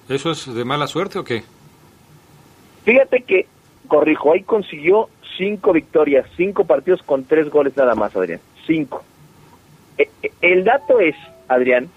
[0.10, 1.44] ¿Eso es de mala suerte o qué?
[2.84, 3.48] Fíjate que,
[3.88, 8.40] corrijo, ahí consiguió cinco victorias, cinco partidos con tres goles nada más, Adrián.
[8.66, 9.04] Cinco.
[10.02, 11.16] E- e- El dato es,
[11.48, 11.90] Adrián,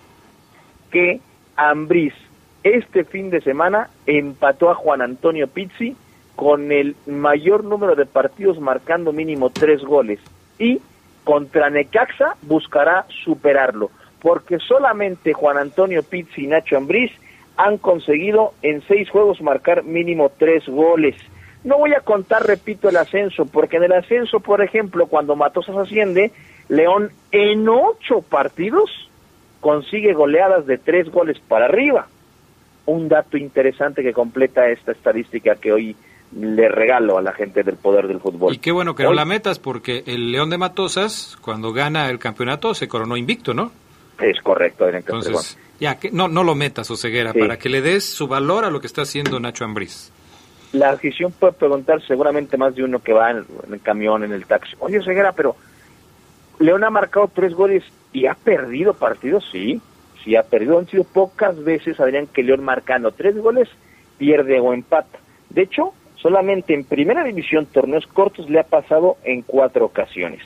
[0.90, 1.20] que
[1.56, 2.14] Ambriz
[2.62, 5.96] este fin de semana empató a Juan Antonio Pizzi
[6.36, 10.18] con el mayor número de partidos marcando mínimo tres goles
[10.58, 10.80] y
[11.24, 13.90] contra Necaxa buscará superarlo
[14.20, 17.12] porque solamente Juan Antonio Pizzi y Nacho Ambriz
[17.56, 21.14] han conseguido en seis juegos marcar mínimo tres goles.
[21.62, 25.76] No voy a contar, repito, el ascenso, porque en el ascenso, por ejemplo, cuando Matosas
[25.76, 26.32] asciende,
[26.68, 28.90] León en ocho partidos
[29.60, 32.06] consigue goleadas de tres goles para arriba.
[32.86, 35.96] Un dato interesante que completa esta estadística que hoy
[36.38, 38.52] le regalo a la gente del poder del fútbol.
[38.54, 42.18] Y qué bueno que no la metas porque el León de Matosas, cuando gana el
[42.18, 43.70] campeonato, se coronó invicto, ¿no?
[44.20, 45.26] Es correcto, Adrián Castrejón.
[45.28, 47.38] Entonces, ya, que no, no lo metas, Oseguera, Sí.
[47.38, 50.12] para que le des su valor a lo que está haciendo Nacho Ambriz.
[50.72, 54.32] La afición puede preguntar seguramente más de uno que va en, en el camión, en
[54.32, 54.74] el taxi.
[54.80, 55.56] Oye, Ceguera, pero
[56.58, 59.80] León ha marcado tres goles y ha perdido partidos, sí,
[60.22, 60.78] sí ha perdido.
[60.78, 63.68] Han sido pocas veces, Adrián, que León marcando tres goles
[64.18, 65.18] pierde o empata.
[65.50, 70.40] De hecho, solamente en primera división, torneos cortos, le ha pasado en cuatro ocasiones.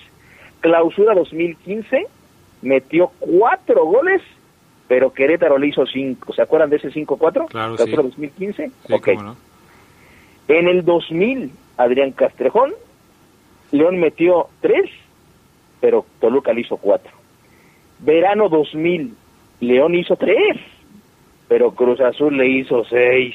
[0.60, 2.06] Clausura 2015,
[2.62, 4.22] metió cuatro goles,
[4.88, 6.32] pero Querétaro le hizo cinco.
[6.32, 7.48] ¿Se acuerdan de ese 5-4?
[7.48, 8.08] Claro, Clausura sí.
[8.08, 8.70] 2015.
[8.86, 9.04] Sí, ok.
[9.04, 9.36] cómo no.
[10.48, 12.72] En el 2000, Adrián Castrejón,
[13.70, 14.90] León metió tres,
[15.80, 17.12] pero Toluca le hizo cuatro.
[18.00, 19.14] Verano 2000,
[19.60, 20.56] León hizo tres,
[21.48, 23.34] pero Cruz Azul le hizo seis.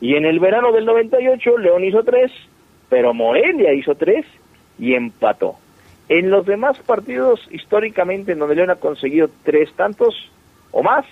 [0.00, 2.30] Y en el verano del 98, León hizo tres,
[2.88, 4.24] pero Morelia hizo tres
[4.78, 5.56] y empató.
[6.08, 10.30] En los demás partidos, históricamente, en donde León ha conseguido tres tantos
[10.70, 11.04] o más,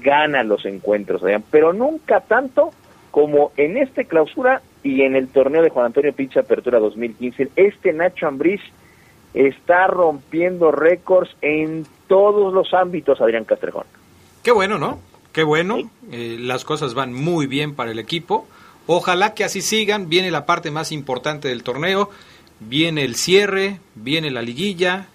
[0.00, 2.70] gana los encuentros, pero nunca tanto
[3.10, 7.50] como en este clausura y en el torneo de Juan Antonio Pincha Apertura 2015.
[7.54, 8.60] Este Nacho Ambriz
[9.34, 13.84] está rompiendo récords en todos los ámbitos, Adrián Castrejón.
[14.42, 15.00] Qué bueno, ¿no?
[15.32, 15.78] Qué bueno.
[16.12, 18.46] Eh, las cosas van muy bien para el equipo.
[18.86, 20.08] Ojalá que así sigan.
[20.08, 22.10] Viene la parte más importante del torneo.
[22.60, 25.08] Viene el cierre, viene la liguilla.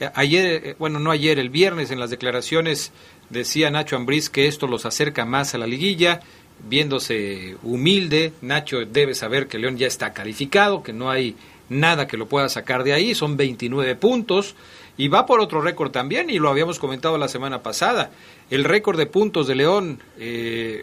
[0.00, 2.92] Eh, ayer, eh, bueno, no ayer, el viernes en las declaraciones
[3.28, 6.20] decía Nacho Ambriz que esto los acerca más a la liguilla,
[6.66, 8.32] viéndose humilde.
[8.40, 11.36] Nacho debe saber que León ya está calificado, que no hay
[11.68, 13.14] nada que lo pueda sacar de ahí.
[13.14, 14.54] Son 29 puntos.
[14.96, 18.10] Y va por otro récord también, y lo habíamos comentado la semana pasada.
[18.50, 20.82] El récord de puntos de León eh,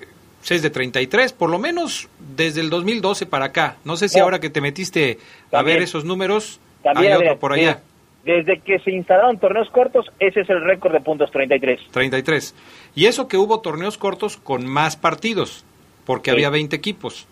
[0.49, 3.75] es de 33, por lo menos desde el 2012 para acá.
[3.83, 4.23] No sé si Oh.
[4.23, 5.17] ahora que te metiste
[5.47, 5.75] a También.
[5.77, 7.81] ver esos números, También, hay otro Adrián, por allá.
[8.23, 11.79] de- Desde que se instalaron torneos cortos, ese es el récord de puntos 33.
[11.91, 12.55] 33.
[12.95, 15.65] Y eso que hubo torneos cortos con más partidos,
[16.05, 16.35] porque Sí.
[16.37, 17.27] había 20 equipos.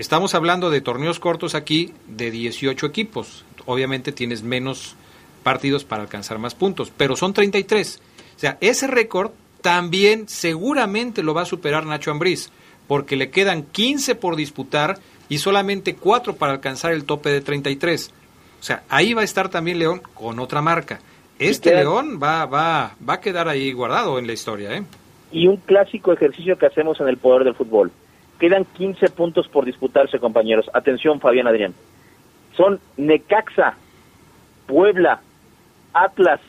[0.00, 3.44] Estamos hablando de torneos cortos aquí de 18 equipos.
[3.66, 4.96] Obviamente tienes menos
[5.42, 8.00] partidos para alcanzar más puntos, pero son 33.
[8.34, 12.50] O sea, ese récord también seguramente lo va a superar Nacho Ambriz,
[12.88, 14.96] porque le quedan 15 por disputar
[15.28, 18.10] y solamente 4 para alcanzar el tope de 33.
[18.58, 21.00] O sea, ahí va a estar también León con otra marca.
[21.38, 24.82] Este León va, va, va a quedar ahí guardado en la historia, ¿eh?
[25.30, 27.92] Y un clásico ejercicio que hacemos en el poder del fútbol.
[28.40, 30.68] Quedan 15 puntos por disputarse, compañeros.
[30.72, 31.74] Atención, Fabián Adrián.
[32.56, 33.76] Son Necaxa,
[34.66, 35.20] Puebla,
[35.92, 36.40] Atlas,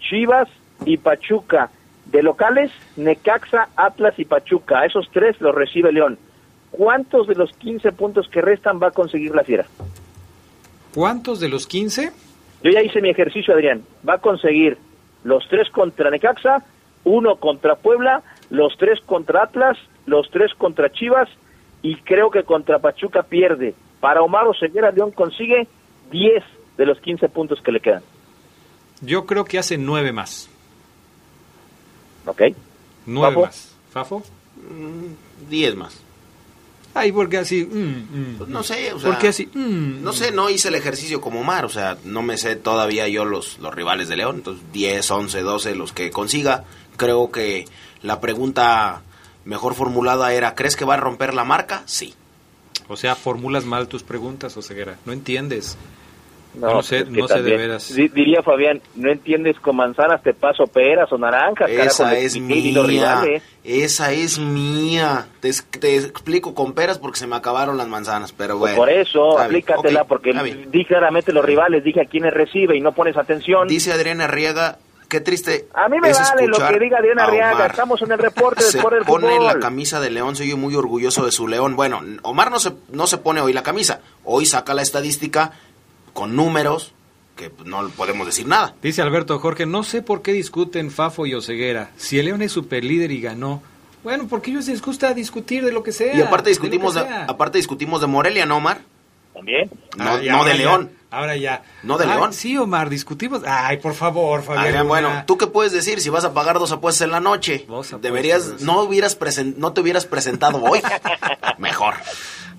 [0.00, 0.48] Chivas
[0.84, 1.70] y Pachuca.
[2.06, 4.80] De locales, Necaxa, Atlas y Pachuca.
[4.80, 6.18] A esos tres los recibe León.
[6.72, 9.66] ¿Cuántos de los 15 puntos que restan va a conseguir la Fiera?
[10.92, 12.10] ¿Cuántos de los 15?
[12.64, 13.84] Yo ya hice mi ejercicio, Adrián.
[14.06, 14.76] Va a conseguir
[15.22, 16.64] los tres contra Necaxa,
[17.04, 19.78] uno contra Puebla, los tres contra Atlas,
[20.08, 21.28] los tres contra Chivas
[21.82, 23.74] y creo que contra Pachuca pierde.
[24.00, 25.66] Para Omar Oseguera, León consigue
[26.10, 26.42] 10
[26.76, 28.02] de los 15 puntos que le quedan.
[29.00, 30.48] Yo creo que hace nueve más.
[32.26, 32.42] ¿Ok?
[33.06, 33.46] Nueve ¿Fafo?
[33.46, 33.76] más.
[33.92, 34.22] ¿Fafo?
[35.48, 36.00] 10 más.
[36.94, 37.64] Ay, porque así.
[37.64, 39.46] mm, Pues no sé, o sea, ¿Por qué así?
[39.54, 43.06] Mm, no sé, no hice el ejercicio como Omar, o sea, no me sé todavía
[43.08, 46.64] yo los, los rivales de León, entonces 10, 11, 12, los que consiga.
[46.96, 47.66] Creo que
[48.02, 49.02] la pregunta
[49.48, 51.82] mejor formulada era, ¿crees que va a romper la marca?
[51.86, 52.14] Sí.
[52.88, 54.96] O sea, formulas mal tus preguntas, Oseguera.
[55.06, 55.76] No entiendes.
[56.54, 57.94] No, No, sé, pues es que no sé de veras.
[57.94, 61.68] Di- diría Fabián, no entiendes con manzanas te paso peras o naranjas.
[61.70, 63.22] carajo, Esa le es mía.
[63.64, 65.26] Esa es mía.
[65.40, 68.76] Te, te explico con peras porque se me acabaron las manzanas, pero Pues bueno.
[68.76, 70.32] por eso, aplícatela, ok, porque
[70.70, 73.68] di claramente los rivales, dije a quiénes recibe y no pones atención.
[73.68, 74.78] Dice Adriana Arriaga,
[75.08, 75.68] qué triste.
[75.74, 78.62] A mí me es vale lo que diga Adriana a Arriaga, estamos en el reporte
[78.62, 79.46] del se del pone Fútbol.
[79.46, 81.76] la camisa de León, soy yo muy orgulloso de su León.
[81.76, 85.52] Bueno, Omar no se, no se pone hoy la camisa, hoy saca la estadística
[86.12, 86.92] con números
[87.36, 88.74] que pues, no podemos decir nada.
[88.82, 91.90] Dice Alberto Jorge, no sé por qué discuten Fafo y Oseguera.
[91.96, 93.62] Si el León es superlíder y ganó.
[94.02, 96.14] Bueno, porque ellos les gusta discutir de lo que sea.
[96.14, 97.24] Y aparte discutimos de, sea.
[97.24, 98.80] aparte discutimos de Morelia, ¿no, Omar?
[99.38, 99.70] También.
[99.96, 100.90] No, Ah, ya, no de ya, León.
[101.10, 101.62] ahora ya.
[101.84, 102.32] No de Ah, León.
[102.32, 103.42] Sí, Omar, discutimos.
[103.46, 104.66] Ay, por favor, Fabián.
[104.66, 107.66] Adrián, bueno, ¿tú qué puedes decir si vas a pagar dos apuestas en la noche?
[108.00, 110.80] Deberías, no hubieras presen- no te hubieras presentado hoy.
[111.58, 111.94] Mejor.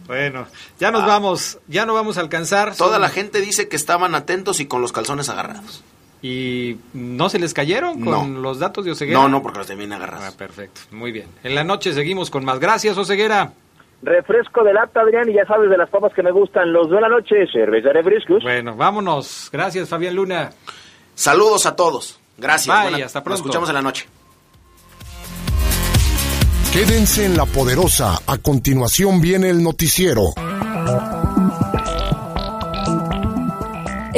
[0.07, 0.47] Bueno,
[0.79, 2.69] ya nos vamos, ya no vamos a alcanzar.
[2.69, 2.75] Ah.
[2.77, 5.83] Toda Son- la gente dice que estaban atentos y con los calzones agarrados.
[6.21, 8.41] ¿Y no se les cayeron con No.
[8.41, 9.19] los datos de Oseguera?
[9.19, 10.25] No, no, porque los tenían agarrados.
[10.33, 11.27] Ah, perfecto, muy bien.
[11.43, 12.59] En la noche seguimos con más.
[12.59, 13.53] Gracias, Oseguera.
[14.01, 17.01] Refresco de lata, Adrián, y ya sabes de las papas que me gustan, los de
[17.01, 18.41] la noche, cerveza refrescos.
[18.43, 19.49] Bueno, vámonos.
[19.51, 20.51] Gracias, Fabián Luna.
[21.15, 22.19] Saludos a todos.
[22.37, 22.73] Gracias.
[22.75, 23.39] Bye, Buena- hasta Nos pronto.
[23.41, 24.07] escuchamos en la noche.
[26.71, 28.19] Quédense en la poderosa.
[28.27, 30.21] A continuación viene el noticiero.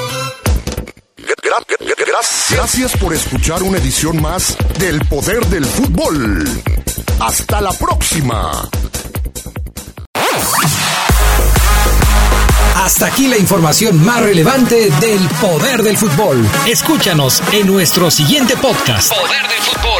[2.50, 6.44] Gracias por escuchar una edición más del Poder del Fútbol.
[7.20, 8.68] Hasta la próxima.
[12.76, 16.44] Hasta aquí la información más relevante del Poder del Fútbol.
[16.66, 19.12] Escúchanos en nuestro siguiente podcast.
[19.12, 19.91] Poder del Fútbol.